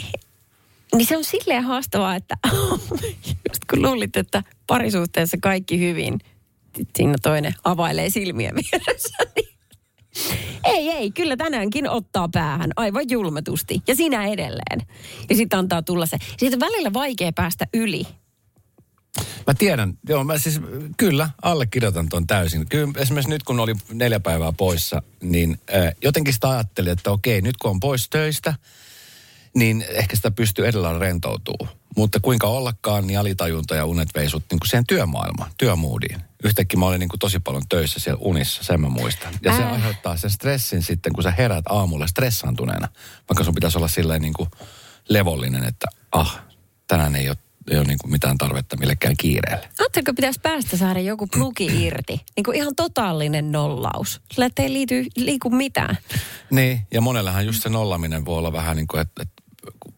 niin 0.94 1.06
se 1.06 1.16
on 1.16 1.24
silleen 1.24 1.64
haastavaa, 1.64 2.16
että 2.16 2.36
just 3.48 3.64
kun 3.70 3.82
luulit, 3.82 4.16
että 4.16 4.42
parisuhteessa 4.66 5.36
kaikki 5.42 5.78
hyvin, 5.80 6.18
siinä 6.96 7.14
toinen 7.22 7.54
availee 7.64 8.10
silmiä 8.10 8.52
vieressä, 8.72 9.16
niin 9.36 9.50
ei, 10.64 10.90
ei, 10.90 11.10
kyllä 11.10 11.36
tänäänkin 11.36 11.88
ottaa 11.88 12.28
päähän 12.28 12.70
aivan 12.76 13.04
julmetusti. 13.10 13.82
Ja 13.88 13.96
sinä 13.96 14.26
edelleen. 14.26 14.80
Ja 15.30 15.36
sitten 15.36 15.58
antaa 15.58 15.82
tulla 15.82 16.06
se. 16.06 16.18
Siitä 16.38 16.56
on 16.56 16.60
välillä 16.60 16.92
vaikea 16.92 17.32
päästä 17.34 17.66
yli. 17.74 18.06
Mä 19.46 19.54
tiedän, 19.58 19.98
joo, 20.08 20.24
mä 20.24 20.38
siis 20.38 20.60
kyllä 20.96 21.30
allekirjoitan 21.42 22.08
ton 22.08 22.26
täysin. 22.26 22.68
Kyllä 22.68 22.92
esimerkiksi 22.96 23.30
nyt 23.30 23.42
kun 23.42 23.60
oli 23.60 23.74
neljä 23.92 24.20
päivää 24.20 24.52
poissa, 24.52 25.02
niin 25.22 25.60
äh, 25.74 25.94
jotenkin 26.02 26.34
sitä 26.34 26.50
ajattelin, 26.50 26.92
että 26.92 27.10
okei, 27.10 27.42
nyt 27.42 27.56
kun 27.56 27.70
on 27.70 27.80
pois 27.80 28.10
töistä, 28.10 28.54
niin 29.54 29.84
ehkä 29.88 30.16
sitä 30.16 30.30
pystyy 30.30 30.66
edellä 30.66 30.98
rentoutuu. 30.98 31.68
Mutta 31.96 32.20
kuinka 32.20 32.46
ollakaan, 32.46 33.06
niin 33.06 33.18
alitajunta 33.18 33.74
ja 33.74 33.86
unet 33.86 34.08
veisut 34.14 34.44
niin 34.50 34.60
kuin 34.60 34.68
siihen 34.68 34.86
työmaailmaan, 34.86 35.50
työmoodiin. 35.58 36.20
Yhtäkkiä 36.44 36.78
mä 36.78 36.86
olin 36.86 37.00
niin 37.00 37.08
kuin 37.08 37.20
tosi 37.20 37.38
paljon 37.40 37.62
töissä 37.68 38.00
siellä 38.00 38.20
unissa, 38.22 38.64
sen 38.64 38.80
mä 38.80 38.88
muistan. 38.88 39.34
Ja 39.42 39.56
se 39.56 39.62
Äh. 39.62 39.72
aiheuttaa 39.72 40.16
sen 40.16 40.30
stressin 40.30 40.82
sitten, 40.82 41.12
kun 41.12 41.22
sä 41.22 41.30
herät 41.38 41.64
aamulla 41.68 42.06
stressaantuneena. 42.06 42.88
Vaikka 43.28 43.44
sun 43.44 43.54
pitäisi 43.54 43.78
olla 43.78 43.88
silleen 43.88 44.22
niin 44.22 44.32
kuin 44.32 44.48
levollinen, 45.08 45.64
että 45.64 45.86
ah, 46.12 46.40
tänään 46.86 47.16
ei 47.16 47.28
ole, 47.28 47.36
ei 47.70 47.78
ole 47.78 47.86
niin 47.86 47.98
kuin 47.98 48.10
mitään 48.10 48.38
tarvetta 48.38 48.76
millekään 48.76 49.16
kiireelle. 49.16 49.68
Ajatteliko 49.78 50.14
pitäisi 50.14 50.40
päästä 50.40 50.76
saada 50.76 51.00
joku 51.00 51.26
plugi 51.26 51.84
irti? 51.86 52.20
Niin 52.36 52.44
kuin 52.44 52.56
ihan 52.56 52.74
totaalinen 52.76 53.52
nollaus. 53.52 54.20
Sillä 54.32 54.48
ei 54.58 54.72
liity, 54.72 55.06
liiku 55.16 55.50
mitään. 55.50 55.98
Niin, 56.50 56.80
ja 56.94 57.00
monellähän 57.00 57.46
just 57.46 57.62
se 57.62 57.68
nollaminen 57.68 58.24
voi 58.24 58.38
olla 58.38 58.52
vähän 58.52 58.76
niin 58.76 58.86
kuin, 58.86 59.00
että, 59.00 59.22
että 59.22 59.42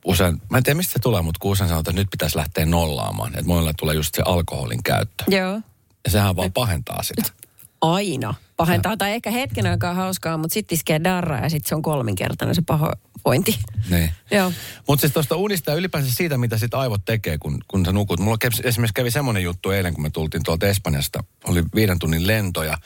usein, 0.05 0.43
mä 0.51 0.59
en 0.59 0.65
tiedä 0.65 0.77
mistä 0.77 0.93
se 0.93 0.99
tulee, 0.99 1.23
mutta 1.23 1.39
kun 1.39 1.51
usein 1.51 1.69
sanotaan, 1.69 1.93
että 1.93 2.01
nyt 2.01 2.11
pitäisi 2.11 2.37
lähteä 2.37 2.67
nollaamaan. 2.67 3.33
Että 3.33 3.47
monella 3.47 3.73
tulee 3.79 3.95
just 3.95 4.15
se 4.15 4.23
alkoholin 4.27 4.83
käyttö. 4.83 5.25
Joo. 5.29 5.61
Ja 6.05 6.11
sehän 6.11 6.37
vaan 6.37 6.53
pahentaa 6.53 7.03
sitä. 7.03 7.42
Aina. 7.83 8.35
Pahentaa 8.57 8.97
tai 8.97 9.13
ehkä 9.13 9.31
hetken 9.31 9.67
aikaa 9.67 9.95
hauskaa, 9.95 10.37
mutta 10.37 10.55
sitten 10.55 10.77
iskee 10.77 11.05
darra 11.05 11.39
ja 11.39 11.51
sitten 11.51 11.69
se 11.69 11.75
on 11.75 11.83
kolminkertainen 11.83 12.55
se 12.55 12.63
pahoinvointi. 12.67 13.59
Niin. 13.91 14.11
Joo. 14.31 14.53
Mutta 14.89 15.01
siis 15.01 15.13
tuosta 15.13 15.37
unista 15.37 15.71
ja 15.71 15.77
ylipäänsä 15.77 16.15
siitä, 16.15 16.39
mitä 16.39 16.59
sit 16.59 16.75
aivot 16.75 17.05
tekee, 17.05 17.39
kun, 17.39 17.59
kun 17.69 17.85
sä 17.85 17.93
nukut. 17.93 18.21
Mulla 18.21 18.39
kävi, 18.39 18.55
esimerkiksi 18.65 18.95
kävi 18.95 19.11
semmoinen 19.11 19.43
juttu 19.43 19.71
eilen, 19.71 19.95
kun 19.95 20.03
me 20.03 20.11
tultiin 20.11 20.43
tuolta 20.43 20.67
Espanjasta. 20.67 21.25
Oli 21.45 21.63
viiden 21.75 21.99
tunnin 21.99 22.27
lento 22.27 22.63
ja 22.63 22.79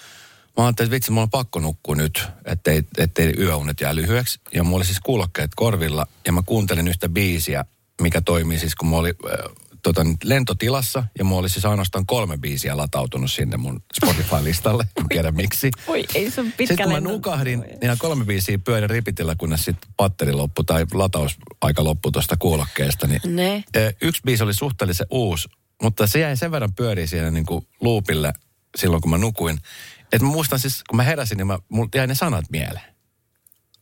mä 0.57 0.65
ajattelin, 0.65 0.87
että 0.87 0.95
vitsi, 0.95 1.11
mulla 1.11 1.23
on 1.23 1.31
pakko 1.31 1.61
nukkua 1.61 1.95
nyt, 1.95 2.25
ettei, 2.45 2.83
ettei 2.99 3.35
yöunet 3.39 3.81
jää 3.81 3.95
lyhyeksi. 3.95 4.41
Ja 4.55 4.65
mulla 4.65 4.77
oli 4.77 4.85
siis 4.85 5.01
kuulokkeet 5.01 5.51
korvilla 5.57 6.07
ja 6.27 6.33
mä 6.33 6.43
kuuntelin 6.47 6.89
yhtä 6.89 7.09
biisiä, 7.09 7.65
mikä 8.01 8.21
toimii 8.21 8.59
siis, 8.59 8.75
kun 8.75 8.89
mulla 8.89 9.01
oli 9.01 9.15
äh, 9.31 9.39
tota, 9.87 10.07
lentotilassa 10.25 11.05
ja 11.19 11.25
mulla 11.25 11.41
oli 11.41 11.49
siis 11.49 11.65
ainoastaan 11.65 12.07
kolme 12.07 12.39
biisiä 12.39 12.77
latautunut 12.77 13.33
sinne 13.33 13.57
mun 13.57 13.83
Spotify-listalle. 13.95 14.87
En 14.97 15.09
tiedä 15.09 15.33
miksi. 15.33 15.71
Oi, 15.87 16.05
ei 16.15 16.31
se 16.31 16.41
on 16.41 16.47
pitkä 16.47 16.67
Sitten 16.67 16.85
kun 16.85 16.93
mä 16.93 17.01
nukahdin, 17.01 17.61
niin 17.61 17.79
nämä 17.83 17.97
kolme 17.99 18.25
biisiä 18.25 18.59
pyörin 18.59 18.91
ripitillä, 18.91 19.35
kunnes 19.35 19.65
sitten 19.65 19.91
patteri 19.97 20.33
loppui 20.33 20.65
tai 20.65 20.87
latausaika 20.95 21.85
loppui 21.85 22.13
tuosta 22.13 22.37
kuulokkeesta. 22.37 23.07
Niin 23.07 23.21
Ne. 23.25 23.65
Yksi 24.03 24.23
biisi 24.25 24.43
oli 24.43 24.55
suhteellisen 24.55 25.07
uusi, 25.11 25.49
mutta 25.83 26.07
se 26.07 26.21
jäi 26.21 26.37
sen 26.37 26.51
verran 26.51 26.75
pyöriä 26.75 27.07
siinä 27.07 27.31
niin 27.31 27.47
kuin 27.47 27.67
loopille 27.81 28.33
silloin, 28.77 29.03
kun 29.03 29.11
mä 29.11 29.19
nukuin. 29.19 29.59
Että 30.01 30.25
mä 30.27 30.29
muistan 30.29 30.59
siis, 30.59 30.85
kun 30.89 30.97
mä 30.97 31.03
heräsin, 31.03 31.37
niin 31.37 31.47
mä, 31.47 31.59
mulla 31.69 31.89
jäi 31.95 32.07
ne 32.07 32.15
sanat 32.15 32.45
mieleen. 32.51 32.97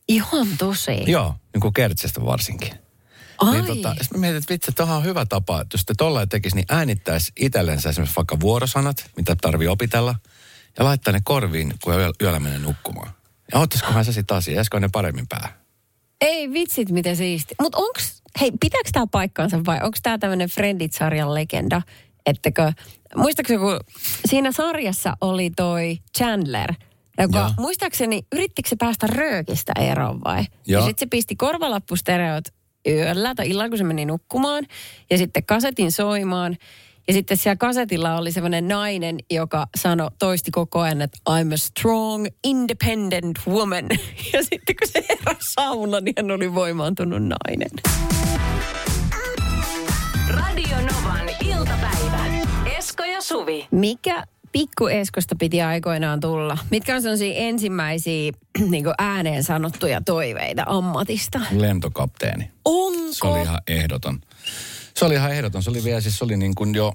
Ihan 0.07 0.47
tosi. 0.57 1.03
Joo, 1.07 1.35
niin 1.53 1.61
kuin 1.61 1.73
Kertsestä 1.73 2.25
varsinkin. 2.25 2.84
Ai. 3.37 3.61
Niin 3.61 3.65
tota, 3.65 3.95
sit 4.01 4.11
mä 4.11 4.17
mietin, 4.17 4.37
että 4.37 4.53
vitsi, 4.53 4.71
tohan 4.71 4.97
on 4.97 5.03
hyvä 5.03 5.25
tapa, 5.25 5.61
että 5.61 5.75
jos 5.75 5.85
te 5.85 5.93
tollain 5.97 6.29
tekisi, 6.29 6.55
niin 6.55 6.65
äänittäisi 6.69 7.31
itsellensä 7.39 7.89
esimerkiksi 7.89 8.15
vaikka 8.15 8.39
vuorosanat, 8.39 9.11
mitä 9.17 9.35
tarvii 9.41 9.67
opitella, 9.67 10.15
ja 10.79 10.85
laittaa 10.85 11.13
ne 11.13 11.19
korviin, 11.23 11.73
kun 11.83 11.93
yö- 11.93 12.13
yöllä 12.21 12.39
menee 12.39 12.59
nukkumaan. 12.59 13.11
Ja 13.53 13.59
ottaisikohan 13.59 14.05
se 14.05 14.13
sitten 14.13 14.37
asia, 14.37 14.55
jäisikö 14.55 14.79
ne 14.79 14.89
paremmin 14.91 15.27
päähän? 15.27 15.49
Ei 16.21 16.51
vitsit, 16.53 16.91
miten 16.91 17.15
siisti. 17.15 17.55
Mutta 17.61 17.77
onks, 17.77 18.21
hei, 18.41 18.51
pitääkö 18.51 18.89
tämä 18.91 19.07
paikkaansa 19.11 19.65
vai 19.65 19.79
onko 19.83 19.97
tämä 20.03 20.17
tämmöinen 20.17 20.49
Friendit-sarjan 20.49 21.33
legenda, 21.33 21.81
ettäkö, 22.25 22.73
muistaakseni 23.15 23.59
kun 23.59 23.79
siinä 24.25 24.51
sarjassa 24.51 25.17
oli 25.21 25.49
toi 25.49 25.97
Chandler, 26.17 26.73
joka 27.19 27.39
Joo. 27.39 27.49
muistaakseni, 27.57 28.21
yrittikö 28.33 28.69
se 28.69 28.75
päästä 28.75 29.07
röökistä 29.07 29.73
eroon 29.79 30.21
vai? 30.23 30.45
Joo. 30.67 30.81
Ja 30.81 30.85
sitten 30.87 31.07
se 31.07 31.09
pisti 31.09 31.35
korvalappustereot 31.35 32.43
yöllä 32.87 33.35
tai 33.35 33.49
illalla, 33.49 33.69
kun 33.69 33.77
se 33.77 33.83
meni 33.83 34.05
nukkumaan. 34.05 34.63
Ja 35.09 35.17
sitten 35.17 35.45
kasetin 35.45 35.91
soimaan. 35.91 36.57
Ja 37.07 37.13
sitten 37.13 37.37
siellä 37.37 37.55
kasetilla 37.55 38.17
oli 38.17 38.31
sellainen 38.31 38.67
nainen, 38.67 39.17
joka 39.31 39.67
sanoi, 39.77 40.11
toisti 40.19 40.51
koko 40.51 40.79
ajan, 40.79 41.01
että 41.01 41.17
I'm 41.29 41.53
a 41.53 41.57
strong, 41.57 42.27
independent 42.43 43.39
woman. 43.47 43.85
Ja 44.33 44.43
sitten 44.43 44.75
kun 44.79 44.87
se 44.87 45.05
heräsi 45.09 45.53
sauna, 45.53 45.99
niin 45.99 46.13
hän 46.17 46.31
oli 46.31 46.55
voimaantunut 46.55 47.21
nainen. 47.21 47.69
Radio 50.29 50.77
Novan 50.77 51.29
iltapäivä. 51.45 52.25
Esko 52.77 53.03
ja 53.03 53.21
Suvi. 53.21 53.67
Mikä 53.71 54.23
pikku 54.55 54.87
Eskosta 54.87 55.35
piti 55.39 55.61
aikoinaan 55.61 56.19
tulla? 56.19 56.57
Mitkä 56.71 56.95
on 56.95 57.01
sellaisia 57.01 57.33
ensimmäisiä 57.35 58.31
niin 58.69 58.85
ääneen 58.97 59.43
sanottuja 59.43 60.01
toiveita 60.05 60.63
ammatista? 60.67 61.39
Lentokapteeni. 61.51 62.51
Onko? 62.65 63.13
Se 63.13 63.27
oli 63.27 63.41
ihan 63.41 63.61
ehdoton. 63.67 64.21
Se 64.97 65.05
oli 65.05 65.13
ihan 65.13 65.31
ehdoton. 65.31 65.63
Se 65.63 65.69
oli 65.69 65.83
vielä 65.83 66.01
siis, 66.01 66.17
se 66.17 66.23
oli 66.23 66.37
niin 66.37 66.55
kuin 66.55 66.75
jo, 66.75 66.93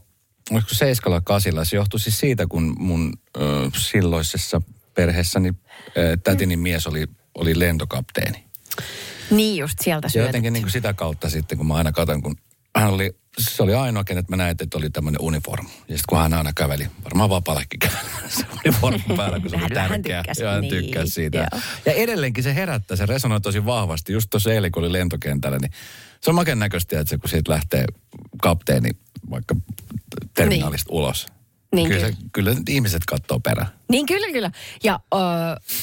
olisiko 0.50 0.74
seiskalla 0.74 1.20
kasilla. 1.20 1.64
Se 1.64 1.76
johtui 1.76 2.00
siis 2.00 2.18
siitä, 2.20 2.46
kun 2.46 2.76
mun 2.78 3.12
ö, 3.36 3.40
silloisessa 3.78 4.62
perheessäni 4.94 5.54
ö, 5.96 6.16
tätini 6.24 6.56
mies 6.56 6.86
oli, 6.86 7.06
oli 7.34 7.58
lentokapteeni. 7.58 8.44
Niin 9.30 9.56
just 9.56 9.78
sieltä 9.80 10.06
Ja 10.06 10.10
syötetty. 10.10 10.28
jotenkin 10.28 10.52
niin 10.52 10.62
kuin 10.62 10.72
sitä 10.72 10.92
kautta 10.92 11.30
sitten, 11.30 11.58
kun 11.58 11.66
mä 11.66 11.74
aina 11.74 11.92
katson, 11.92 12.22
kun 12.22 12.36
hän 12.76 12.90
oli, 12.90 13.16
se 13.40 13.62
oli 13.62 13.74
ainoa, 13.74 14.04
kenet 14.04 14.28
mä 14.28 14.36
näin, 14.36 14.56
että 14.60 14.78
oli 14.78 14.90
tämmöinen 14.90 15.20
uniformu. 15.20 15.68
Ja 15.68 15.78
sitten 15.78 16.04
kun 16.08 16.18
hän 16.18 16.34
aina 16.34 16.52
käveli, 16.52 16.86
varmaan 17.04 17.30
vapaallekin 17.30 17.78
käveli, 17.78 18.08
se 18.28 18.46
uniformu 18.64 19.16
päällä, 19.16 19.40
kun 19.40 19.50
se 19.50 19.56
oli 19.56 19.68
tärkeä. 19.74 20.22
tykkäsi, 20.22 20.42
ja 20.42 20.50
hän 20.50 20.60
niin, 20.60 20.70
tykkäsi 20.70 21.12
siitä. 21.12 21.38
joo. 21.38 21.60
Ja 21.86 21.92
edelleenkin 21.92 22.44
se 22.44 22.54
herättää, 22.54 22.96
se 22.96 23.06
resonoi 23.06 23.40
tosi 23.40 23.64
vahvasti. 23.64 24.12
Just 24.12 24.30
tuossa 24.30 24.52
eilen, 24.52 24.72
kun 24.72 24.84
oli 24.84 24.92
lentokentällä, 24.92 25.58
niin 25.58 25.72
se 26.20 26.30
on 26.30 26.34
maken 26.34 26.58
näköistä, 26.58 27.00
että 27.00 27.10
se, 27.10 27.18
kun 27.18 27.30
siitä 27.30 27.52
lähtee 27.52 27.84
kapteeni 28.42 28.90
vaikka 29.30 29.56
terminaalista 30.34 30.92
ulos. 30.92 31.26
Niin 31.74 31.88
kyllä, 31.88 32.00
kyllä. 32.00 32.16
kyllä 32.32 32.56
ihmiset 32.68 33.02
katsoo 33.06 33.40
perään. 33.40 33.68
Niin 33.90 34.06
kyllä, 34.06 34.26
kyllä. 34.32 34.50
Ja 34.84 35.00
ö, 35.14 35.16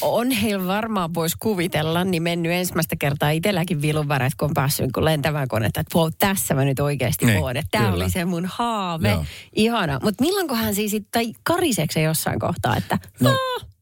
on 0.00 0.30
heillä 0.30 0.66
varmaan 0.66 1.14
voisi 1.14 1.36
kuvitella, 1.40 2.04
niin 2.04 2.22
mennyt 2.22 2.52
ensimmäistä 2.52 2.96
kertaa 2.96 3.30
itselläkin 3.30 3.82
vilunväreet, 3.82 4.34
kun 4.34 4.48
on 4.48 4.54
päässyt 4.54 4.92
kun 4.92 5.04
lentämään 5.04 5.48
konetta, 5.48 5.80
että 5.80 5.98
wow, 5.98 6.10
tässä 6.18 6.54
mä 6.54 6.64
nyt 6.64 6.80
oikeasti 6.80 7.26
Niin, 7.26 7.40
voin. 7.40 7.56
Että 7.56 7.78
tämä 7.78 7.92
oli 7.92 8.10
se 8.10 8.24
mun 8.24 8.46
haave. 8.46 9.10
Joo. 9.10 9.24
Ihana. 9.56 10.00
Mutta 10.02 10.24
milloinkohan 10.24 10.74
siis, 10.74 10.96
tai 11.10 11.32
kariseeko 11.42 11.92
se 11.92 12.02
jossain 12.02 12.38
kohtaa, 12.40 12.76
että 12.76 12.98
no, 13.20 13.30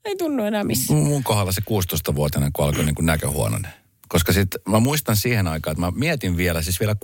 ei 0.05 0.17
tunnu 0.17 0.45
enää 0.45 0.65
missään. 0.65 1.01
Mun 1.01 1.25
kohdalla 1.25 1.53
se 1.53 1.63
16-vuotiaana, 1.71 2.51
kun 2.53 2.65
alkoi 2.65 2.85
niin 2.85 2.95
kuin 2.95 3.07
näköhuonone. 3.07 3.69
Koska 4.09 4.33
sitten 4.33 4.61
mä 4.69 4.81
muistan 4.81 5.17
siihen 5.17 5.47
aikaan, 5.47 5.73
että 5.73 5.81
mä 5.81 5.93
mietin 5.95 6.37
vielä, 6.37 6.63
siis 6.63 6.81
vielä 6.81 6.93
16-7, 6.93 6.97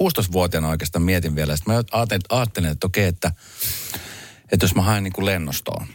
16-vuotiaana 0.00 0.68
oikeastaan 0.68 1.02
mietin 1.02 1.36
vielä. 1.36 1.56
Sitten 1.56 1.74
mä 1.74 1.82
ajattelin, 1.92 2.22
ajattelin 2.28 2.70
että 2.70 2.86
okei, 2.86 3.06
että, 3.06 3.32
että 4.52 4.64
jos 4.64 4.74
mä 4.74 4.82
haen 4.82 5.02
niin 5.02 5.12
kuin 5.12 5.26
lennostoon, 5.26 5.86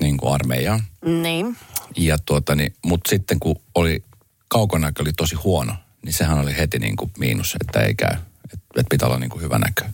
niin 0.00 0.16
kuin 0.16 0.34
armeijaan. 0.34 0.82
Niin. 1.04 1.56
Ja 1.96 2.18
tuota, 2.18 2.54
niin, 2.54 2.74
mutta 2.84 3.10
sitten 3.10 3.40
kun 3.40 3.56
oli 3.74 4.04
kaukonäkö 4.48 5.02
oli 5.02 5.12
tosi 5.12 5.34
huono, 5.34 5.74
niin 6.02 6.12
sehän 6.12 6.38
oli 6.38 6.56
heti 6.56 6.78
niin 6.78 6.96
kuin 6.96 7.10
miinus, 7.18 7.56
että 7.60 7.80
ei 7.80 7.94
käy. 7.94 8.16
Että 8.52 8.66
et 8.76 8.86
pitää 8.90 9.08
olla 9.08 9.18
niin 9.18 9.30
kuin 9.30 9.42
hyvä 9.42 9.58
näkö. 9.58 9.84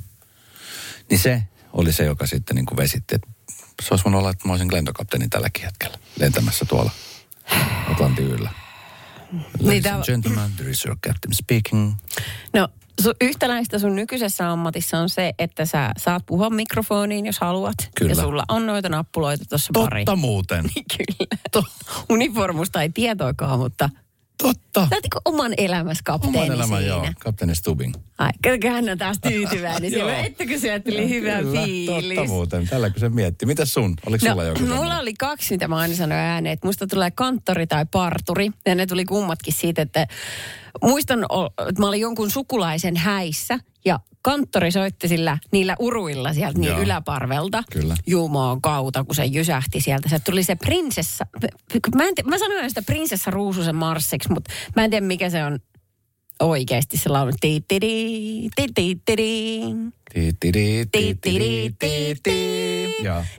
Niin 1.10 1.18
se 1.18 1.42
oli 1.72 1.92
se, 1.92 2.04
joka 2.04 2.26
sitten 2.26 2.56
niin 2.56 2.66
kuin 2.66 2.76
vesitti, 2.76 3.14
että 3.14 3.28
se 3.82 3.88
olisi 3.90 4.04
voinut 4.04 4.18
olla, 4.18 4.30
että 4.30 4.48
mä 4.48 4.52
olisin 4.52 4.72
lentokapteeni 4.72 5.28
tälläkin 5.28 5.64
hetkellä 5.64 5.98
lentämässä 6.20 6.64
tuolla 6.64 6.90
Atlantin 7.92 8.26
yllä. 8.26 8.65
Ladies 9.32 9.60
Niitä- 9.68 9.94
and 9.94 10.04
gentlemen, 10.04 10.50
there 10.56 10.70
is 10.70 10.84
your 10.84 10.96
captain 11.06 11.34
speaking. 11.34 11.94
No 12.54 12.68
su, 13.02 13.12
yhtäläistä 13.20 13.78
sun 13.78 13.96
nykyisessä 13.96 14.50
ammatissa 14.52 14.98
on 14.98 15.08
se, 15.08 15.32
että 15.38 15.64
sä 15.66 15.90
saat 15.98 16.26
puhua 16.26 16.50
mikrofoniin, 16.50 17.26
jos 17.26 17.38
haluat. 17.40 17.74
Kyllä. 17.94 18.10
Ja 18.10 18.14
sulla 18.14 18.44
on 18.48 18.66
noita 18.66 18.88
nappuloita 18.88 19.44
tuossa 19.48 19.70
pari. 19.74 20.04
Totta 20.04 20.16
muuten. 20.16 20.64
Kyllä. 20.96 21.40
To- 21.52 21.64
Uniformusta 22.10 22.82
ei 22.82 22.88
tietoakaan, 22.90 23.58
mutta 23.58 23.90
Totta. 24.42 24.86
Täytyykö 24.90 25.20
oman 25.24 25.52
elämässä 25.56 26.02
kapteeni 26.04 26.36
Oman 26.38 26.46
elämän, 26.52 26.66
siinä? 26.78 26.94
joo. 26.94 27.06
Kapteeni 27.20 27.54
Stubbing. 27.54 27.94
Ai, 28.18 28.30
kyllä 28.42 28.70
hän 28.74 28.88
on 28.88 28.98
taas 28.98 29.18
tyytyväinen. 29.28 29.90
Siellä, 29.90 30.16
ettekö 30.16 30.58
sieltä 30.58 30.90
tuli 30.90 31.08
hyvä 31.08 31.38
Kyllä, 31.38 31.62
fiilis? 31.64 32.16
Totta 32.16 32.30
muuten. 32.32 32.68
Tällä 32.68 32.90
kun 32.90 33.00
se 33.00 33.08
miettii. 33.08 33.46
Mitäs 33.46 33.74
sun? 33.74 33.94
Oliko 34.06 34.26
No, 34.26 34.30
sulla 34.32 34.44
joku 34.44 34.60
mulla 34.60 34.74
semmoinen? 34.74 34.98
oli 35.00 35.14
kaksi, 35.14 35.54
mitä 35.54 35.68
mä 35.68 35.76
aina 35.76 35.94
sanoin 35.94 36.20
ääneen, 36.20 36.52
että 36.52 36.66
musta 36.66 36.86
tulee 36.86 37.10
kanttori 37.10 37.66
tai 37.66 37.86
parturi. 37.90 38.50
Ja 38.66 38.74
ne 38.74 38.86
tuli 38.86 39.04
kummatkin 39.04 39.54
siitä, 39.54 39.82
että 39.82 40.06
muistan, 40.84 41.18
että 41.68 41.82
mä 41.82 41.88
olin 41.88 42.00
jonkun 42.00 42.30
sukulaisen 42.30 42.96
häissä 42.96 43.58
ja 43.84 44.00
kanttori 44.26 44.72
soitti 44.72 45.08
sillä 45.08 45.38
niillä 45.52 45.76
uruilla 45.78 46.32
sieltä 46.32 46.58
niin 46.58 46.72
Joo. 46.72 46.82
yläparvelta. 46.82 47.62
Kyllä. 47.72 47.94
Jumaan 48.06 48.60
kautta, 48.60 49.04
kun 49.04 49.14
se 49.14 49.24
jysähti 49.24 49.80
sieltä. 49.80 50.08
Se 50.08 50.18
tuli 50.18 50.42
se 50.42 50.56
prinsessa. 50.56 51.26
Mä, 51.96 52.04
en 52.04 52.14
mä 52.24 52.38
sanoin 52.38 52.68
sitä 52.68 52.82
prinsessa 52.82 53.30
Ruususen 53.30 53.76
marssiksi, 53.76 54.32
mutta 54.32 54.50
mä 54.76 54.84
en 54.84 54.90
tiedä 54.90 55.06
mikä 55.06 55.30
se 55.30 55.44
on 55.44 55.58
oikeasti 56.40 56.96
se 56.96 57.08
laulu. 57.08 57.32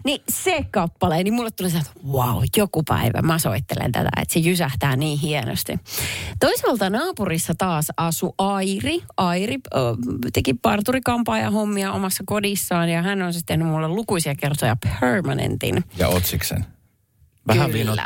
Niin 0.05 0.21
se 0.29 0.65
kappale, 0.71 1.23
niin 1.23 1.33
mulle 1.33 1.51
tuli 1.51 1.69
se, 1.69 1.77
että 1.77 1.91
wow, 2.11 2.43
joku 2.57 2.83
päivä 2.83 3.21
mä 3.21 3.39
soittelen 3.39 3.91
tätä, 3.91 4.09
että 4.21 4.33
se 4.33 4.39
jysähtää 4.39 4.95
niin 4.95 5.19
hienosti. 5.19 5.79
Toisaalta 6.39 6.89
naapurissa 6.89 7.53
taas 7.57 7.87
asu 7.97 8.35
Airi. 8.37 9.03
Airi 9.17 9.55
ö, 9.55 9.79
teki 10.33 10.53
parturikampaajan 10.53 11.53
hommia 11.53 11.91
omassa 11.91 12.23
kodissaan 12.27 12.89
ja 12.89 13.01
hän 13.01 13.21
on 13.21 13.33
siis 13.33 13.45
tehnyt 13.45 13.67
mulle 13.67 13.87
lukuisia 13.87 14.35
kertoja 14.35 14.75
permanentin. 14.75 15.83
Ja 15.97 16.07
otsiksen. 16.07 16.65
Vähän 17.47 17.71
Kyllä. 17.71 18.05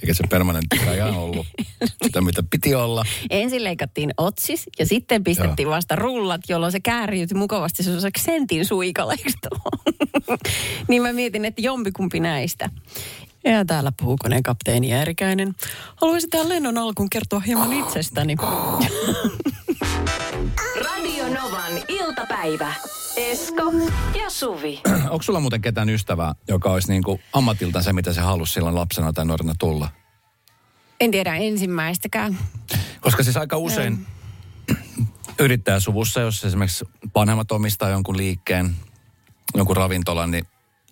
Eikä 0.00 0.14
se 0.14 0.24
permanenttikaan 0.30 0.96
ihan 0.96 1.14
ollut 1.14 1.46
sitä, 2.04 2.20
mitä 2.20 2.42
piti 2.50 2.74
olla. 2.74 3.04
Ensin 3.30 3.64
leikattiin 3.64 4.10
otsis 4.16 4.64
ja 4.78 4.86
sitten 4.86 5.24
pistettiin 5.24 5.68
vasta 5.68 5.96
rullat, 5.96 6.40
jolloin 6.48 6.72
se 6.72 6.80
kääriytyi 6.80 7.38
mukavasti 7.38 7.82
sellaiseksi 7.82 8.24
sentin 8.24 8.64
suikaleiksi 8.64 9.38
niin 10.88 11.02
mä 11.02 11.12
mietin, 11.12 11.44
että 11.44 11.62
jompikumpi 11.62 12.20
näistä. 12.20 12.70
Ja 13.44 13.64
täällä 13.64 13.92
puhuu 14.00 14.16
koneen 14.16 14.42
kapteeni 14.42 14.92
Eerikäinen. 14.92 15.54
Haluaisin 15.96 16.30
tähän 16.30 16.48
lennon 16.48 16.78
alkuun 16.78 17.10
kertoa 17.10 17.40
hieman 17.40 17.72
itsestäni. 17.72 18.36
Radio 20.84 21.24
Novan 21.28 21.72
iltapäivä. 21.88 22.74
Esko 23.16 23.72
ja 24.22 24.30
Suvi. 24.30 24.80
Onko 25.10 25.22
sulla 25.22 25.40
muuten 25.40 25.60
ketään 25.60 25.88
ystävää, 25.88 26.34
joka 26.48 26.72
olisi 26.72 26.88
niin 26.88 27.02
kuin 27.02 27.22
ammatiltaan 27.32 27.84
se, 27.84 27.92
mitä 27.92 28.12
se 28.12 28.20
halusi 28.20 28.52
silloin 28.52 28.74
lapsena 28.74 29.12
tai 29.12 29.24
nuorena 29.24 29.54
tulla? 29.58 29.88
En 31.00 31.10
tiedä 31.10 31.36
ensimmäistäkään. 31.36 32.38
Koska 33.00 33.22
siis 33.22 33.36
aika 33.36 33.56
usein 33.56 34.06
yrittäjäsuvussa, 35.38 36.20
jos 36.20 36.44
esimerkiksi 36.44 36.84
vanhemmat 37.14 37.52
omistaa 37.52 37.88
jonkun 37.88 38.16
liikkeen, 38.16 38.76
jonkun 39.54 39.76
ravintolan, 39.76 40.30
niin 40.30 40.46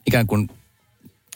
ikään 0.06 0.26
kuin 0.26 0.48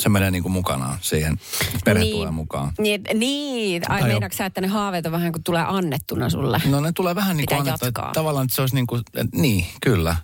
se 0.02 0.08
menee 0.08 0.30
niin 0.30 0.42
kuin 0.42 0.52
mukanaan 0.52 0.98
siihen. 1.00 1.40
Perhe 1.84 2.04
tulee 2.04 2.30
mukaan. 2.30 2.72
Niin, 2.78 3.02
niin. 3.14 3.90
ai 3.90 4.02
meinaatko 4.02 4.36
sä, 4.36 4.46
että 4.46 4.60
ne 4.60 4.66
haaveet 4.66 5.06
on 5.06 5.12
vähän 5.12 5.32
kuin 5.32 5.44
tulee 5.44 5.64
annettuna 5.68 6.30
sulle? 6.30 6.62
No 6.70 6.80
ne 6.80 6.92
tulee 6.92 7.14
vähän 7.14 7.36
niin 7.36 7.46
kuin 7.46 7.58
Pitää 7.58 7.72
annettu, 7.72 7.86
että 7.86 8.10
tavallaan 8.14 8.44
että 8.44 8.54
se 8.54 8.60
olisi 8.60 8.74
niin 8.74 8.86
kuin, 8.86 9.02
että 9.14 9.38
niin, 9.38 9.66
kyllä. 9.80 10.16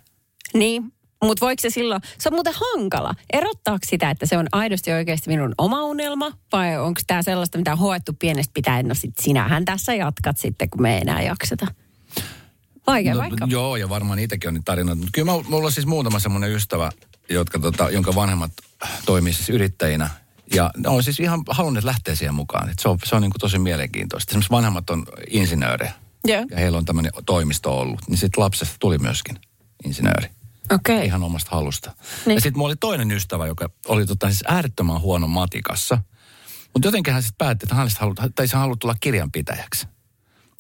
Niin, 0.54 0.92
mutta 1.22 1.46
voiko 1.46 1.61
se 1.61 1.70
silloin, 1.70 2.00
se 2.18 2.28
on 2.28 2.35
muuten 2.35 2.54
hankala. 2.74 3.14
Erottaako 3.33 3.87
sitä, 3.87 4.11
että 4.11 4.26
se 4.26 4.38
on 4.38 4.46
aidosti 4.52 4.92
oikeasti 4.92 5.30
minun 5.30 5.54
oma 5.59 5.85
unelma, 5.85 6.33
vai 6.52 6.78
onko 6.78 7.00
tämä 7.06 7.22
sellaista, 7.22 7.59
mitä 7.59 7.72
on 7.72 7.78
hoettu 7.78 8.12
pienestä 8.18 8.50
pitäen, 8.54 8.88
no 8.88 8.94
sit 8.94 9.18
sinähän 9.20 9.64
tässä 9.64 9.94
jatkat 9.94 10.37
sitten, 10.37 10.70
kun 10.70 10.83
me 10.83 10.94
ei 10.94 11.00
enää 11.00 11.22
jakseta. 11.22 11.66
Vaikea 12.87 13.14
no, 13.14 13.20
vaikka. 13.20 13.46
Joo, 13.50 13.76
ja 13.76 13.88
varmaan 13.88 14.16
niitäkin 14.16 14.48
on 14.48 14.54
niitä 14.54 14.64
tarinoita. 14.64 15.00
Mutta 15.00 15.11
kyllä 15.14 15.33
mä, 15.33 15.38
mulla 15.48 15.66
on 15.66 15.72
siis 15.72 15.87
muutama 15.87 16.18
semmoinen 16.18 16.50
ystävä, 16.50 16.90
jotka, 17.31 17.59
tota, 17.59 17.90
jonka 17.90 18.14
vanhemmat 18.14 18.53
toimii 19.07 19.33
siis 19.33 19.51
yrittäjinä. 19.51 20.11
Ja 20.55 20.71
ne 20.77 20.88
on 20.88 21.03
siis 21.03 21.21
ihan 21.21 21.43
halunneet 21.49 21.85
lähteä 21.85 22.14
siihen 22.14 22.35
mukaan. 22.35 22.71
Et 22.71 22.79
se 22.79 22.88
on, 22.88 22.99
se 23.05 23.16
on 23.16 23.23
niin 23.23 23.31
kuin 23.31 23.40
tosi 23.40 23.59
mielenkiintoista. 23.59 24.31
Esimerkiksi 24.31 24.51
vanhemmat 24.51 24.90
on 24.90 25.07
insinöörejä. 25.31 25.93
Joo, 26.25 26.47
Ja 26.51 26.57
heillä 26.57 26.79
on 26.79 26.85
tämmöinen 26.85 27.12
toimisto 27.27 27.79
ollut. 27.79 28.01
Niin 28.09 28.19
sitten 28.19 28.43
lapsesta 28.43 28.77
tuli 28.81 28.99
myöskin 28.99 29.38
insinööri. 29.85 30.31
okei. 30.73 30.97
Okay. 30.97 31.07
Ihan 31.07 31.23
omasta 31.23 31.51
halusta. 31.51 31.93
Niin. 32.27 32.35
Ja 32.35 32.40
sitten 32.40 32.59
mulla 32.59 32.69
oli 32.69 32.77
toinen 32.77 33.11
ystävä, 33.11 33.47
joka 33.47 33.71
oli 33.88 34.07
tota, 34.07 34.27
siis 34.27 34.45
äärettömän 34.49 35.01
huono 35.01 35.27
matikassa. 35.27 35.99
Mutta 36.75 36.88
jotenkin 36.88 37.12
hän 37.12 37.23
sitten 37.23 37.38
päätti, 37.38 37.64
että 37.64 37.75
hän 37.75 37.88
haluaa, 37.99 38.29
tai 38.35 38.47
hän 38.53 38.61
haluaa 38.61 38.77
tulla 38.77 38.95
kirjanpitäjäksi. 39.01 39.87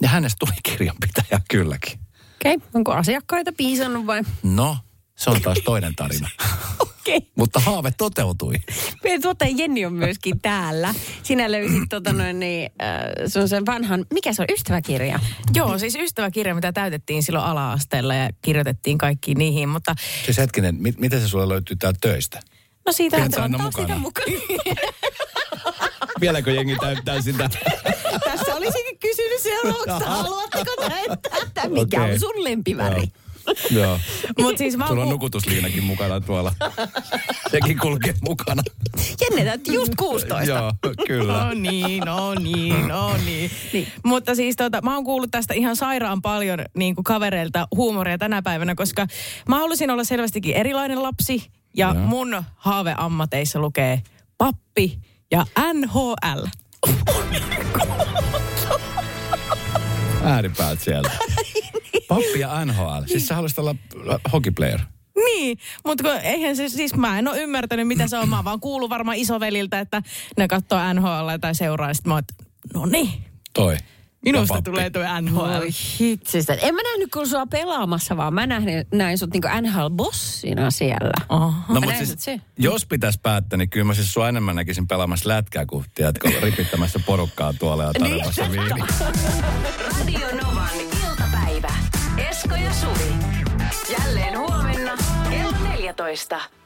Ja 0.02 0.08
hänestä 0.08 0.36
tuli 0.38 0.58
kirjanpitäjä 0.70 1.40
kylläkin. 1.50 2.00
Okei, 2.36 2.54
okay. 2.54 2.68
onko 2.74 2.92
asiakkaita 2.92 3.52
piisannut 3.52 4.06
vai? 4.06 4.22
No, 4.42 4.78
se 5.20 5.30
on 5.30 5.42
taas 5.42 5.58
toinen 5.64 5.94
tarina. 5.96 6.28
Okei. 6.78 7.20
Mutta 7.36 7.60
haave 7.60 7.90
toteutui. 7.90 8.54
Meidän 9.04 9.22
tuottaja 9.22 9.54
Jenni 9.56 9.86
on 9.86 9.92
myöskin 9.92 10.40
täällä. 10.40 10.94
Sinä 11.22 11.52
löysit 11.52 11.82
tota 11.88 12.12
noin 12.12 12.40
niin, 12.40 12.70
äh, 12.82 13.00
se 13.26 13.40
on 13.40 13.48
sen 13.48 13.66
vanhan, 13.66 14.06
mikä 14.12 14.32
se 14.32 14.42
on, 14.42 14.46
ystäväkirja? 14.52 15.20
Joo, 15.54 15.78
siis 15.78 15.94
ystäväkirja, 15.94 16.54
mitä 16.54 16.72
täytettiin 16.72 17.22
silloin 17.22 17.44
ala-asteella 17.44 18.14
ja 18.14 18.30
kirjoitettiin 18.42 18.98
kaikki 18.98 19.34
niihin, 19.34 19.68
mutta 19.68 19.94
Siis 20.24 20.38
hetkinen, 20.38 20.74
mit, 20.78 21.00
miten 21.00 21.20
se 21.20 21.28
sulle 21.28 21.48
löytyy 21.48 21.76
täältä 21.76 21.98
töistä? 22.00 22.40
no 22.86 22.92
siitä, 22.92 23.16
Pidät 23.16 23.28
Ottaa 23.28 23.70
sitä 23.70 23.96
mukana? 23.96 24.00
Vieläkö 26.20 26.52
jengi 26.52 26.76
täyttää 26.76 27.22
sitä? 27.22 27.50
Tässä 28.24 28.54
olisinkin 28.56 28.98
kysynyt 28.98 29.40
seuraavaksi, 29.40 30.08
haluatteko 30.08 30.88
näyttää, 30.88 31.68
mikä 31.68 32.02
Okei. 32.02 32.12
on 32.12 32.20
sun 32.20 32.44
lempiväri? 32.44 33.08
Joo. 33.70 33.98
Mut 34.38 34.58
siis 34.58 34.76
mä 34.76 34.86
Sulla 34.86 35.00
on 35.02 35.06
ku- 35.08 35.12
nukutusliinakin 35.12 35.84
mukana 35.84 36.20
tuolla. 36.20 36.52
Sekin 37.50 37.78
kulkee 37.78 38.14
mukana. 38.22 38.62
Jenne 39.20 39.58
just 39.72 39.92
16. 39.98 40.42
Joo, 40.52 40.72
kyllä. 41.06 41.44
No 41.44 41.54
niin, 41.54 42.04
no 42.04 42.34
niin, 42.34 42.88
no 42.88 43.16
niin. 43.24 43.50
Niin. 43.72 43.88
Mutta 44.04 44.34
siis 44.34 44.56
tota, 44.56 44.82
mä 44.82 44.94
oon 44.94 45.04
kuullut 45.04 45.30
tästä 45.30 45.54
ihan 45.54 45.76
sairaan 45.76 46.22
paljon 46.22 46.58
niin 46.76 46.94
kuin 46.94 47.04
kavereilta 47.04 47.68
huumoria 47.76 48.18
tänä 48.18 48.42
päivänä, 48.42 48.74
koska 48.74 49.06
mä 49.48 49.58
halusin 49.58 49.90
olla 49.90 50.04
selvästikin 50.04 50.54
erilainen 50.56 51.02
lapsi 51.02 51.50
ja 51.76 51.86
Joo. 51.94 52.06
mun 52.06 52.42
haaveammateissa 52.56 53.58
lukee 53.60 54.02
pappi 54.38 54.98
ja 55.30 55.46
NHL. 55.74 56.44
Ääripäät 60.24 60.80
sieltä. 60.80 61.10
Pappi 62.10 62.40
ja 62.40 62.64
NHL. 62.64 63.04
Siis 63.06 63.26
sä 63.26 63.34
haluaisit 63.34 63.58
olla 63.58 63.74
hockeyplayer. 64.32 64.80
Niin, 65.24 65.58
mutta 65.84 66.04
kun 66.04 66.12
eihän 66.22 66.56
se, 66.56 66.68
siis 66.68 66.94
mä 66.94 67.18
en 67.18 67.28
ole 67.28 67.42
ymmärtänyt 67.42 67.86
mitä 67.88 68.06
se 68.08 68.18
on. 68.18 68.28
Mä 68.28 68.44
vaan 68.44 68.60
kuullut 68.60 68.90
varmaan 68.90 69.16
isoveliltä, 69.16 69.80
että 69.80 70.02
ne 70.36 70.48
katsoo 70.48 70.92
NHL 70.92 71.28
tai 71.40 71.54
seuraa. 71.54 71.88
Ja 71.88 71.94
sit 71.94 72.06
mä 72.06 72.14
oon, 72.14 72.22
no 72.74 72.86
niin, 72.86 73.10
Toi. 73.54 73.76
minusta 74.24 74.54
pappi. 74.54 74.70
tulee 74.70 74.90
tuo 74.90 75.02
NHL. 75.20 75.66
Hitsistä. 76.00 76.54
En 76.54 76.74
mä 76.74 76.80
nähnyt 76.82 77.10
kun 77.10 77.28
sua 77.28 77.46
pelaamassa, 77.46 78.16
vaan 78.16 78.34
mä 78.34 78.46
näin, 78.46 78.64
näin 78.94 79.18
sut 79.18 79.30
niinku 79.32 79.48
NHL-bossina 79.48 80.70
siellä. 80.70 81.26
Oho. 81.28 81.46
No, 81.46 81.54
mutta 81.68 81.90
näin 81.90 82.06
siis, 82.06 82.24
se. 82.24 82.40
jos 82.58 82.86
pitäisi 82.86 83.20
päättää, 83.22 83.56
niin 83.56 83.70
kyllä 83.70 83.84
mä 83.86 83.94
siis 83.94 84.12
sua 84.12 84.28
enemmän 84.28 84.56
näkisin 84.56 84.88
pelaamassa 84.88 85.28
lätkää 85.28 85.66
kuin, 85.66 85.84
tiedätkö, 85.94 86.30
ripittämässä 86.42 87.00
porukkaa 87.06 87.52
tuolla 87.52 87.84
ja 87.84 87.92
tarjoamassa 87.92 88.48
Niin, 88.48 88.52
viiniä. 88.52 88.86
iltapäivä. 96.10 96.59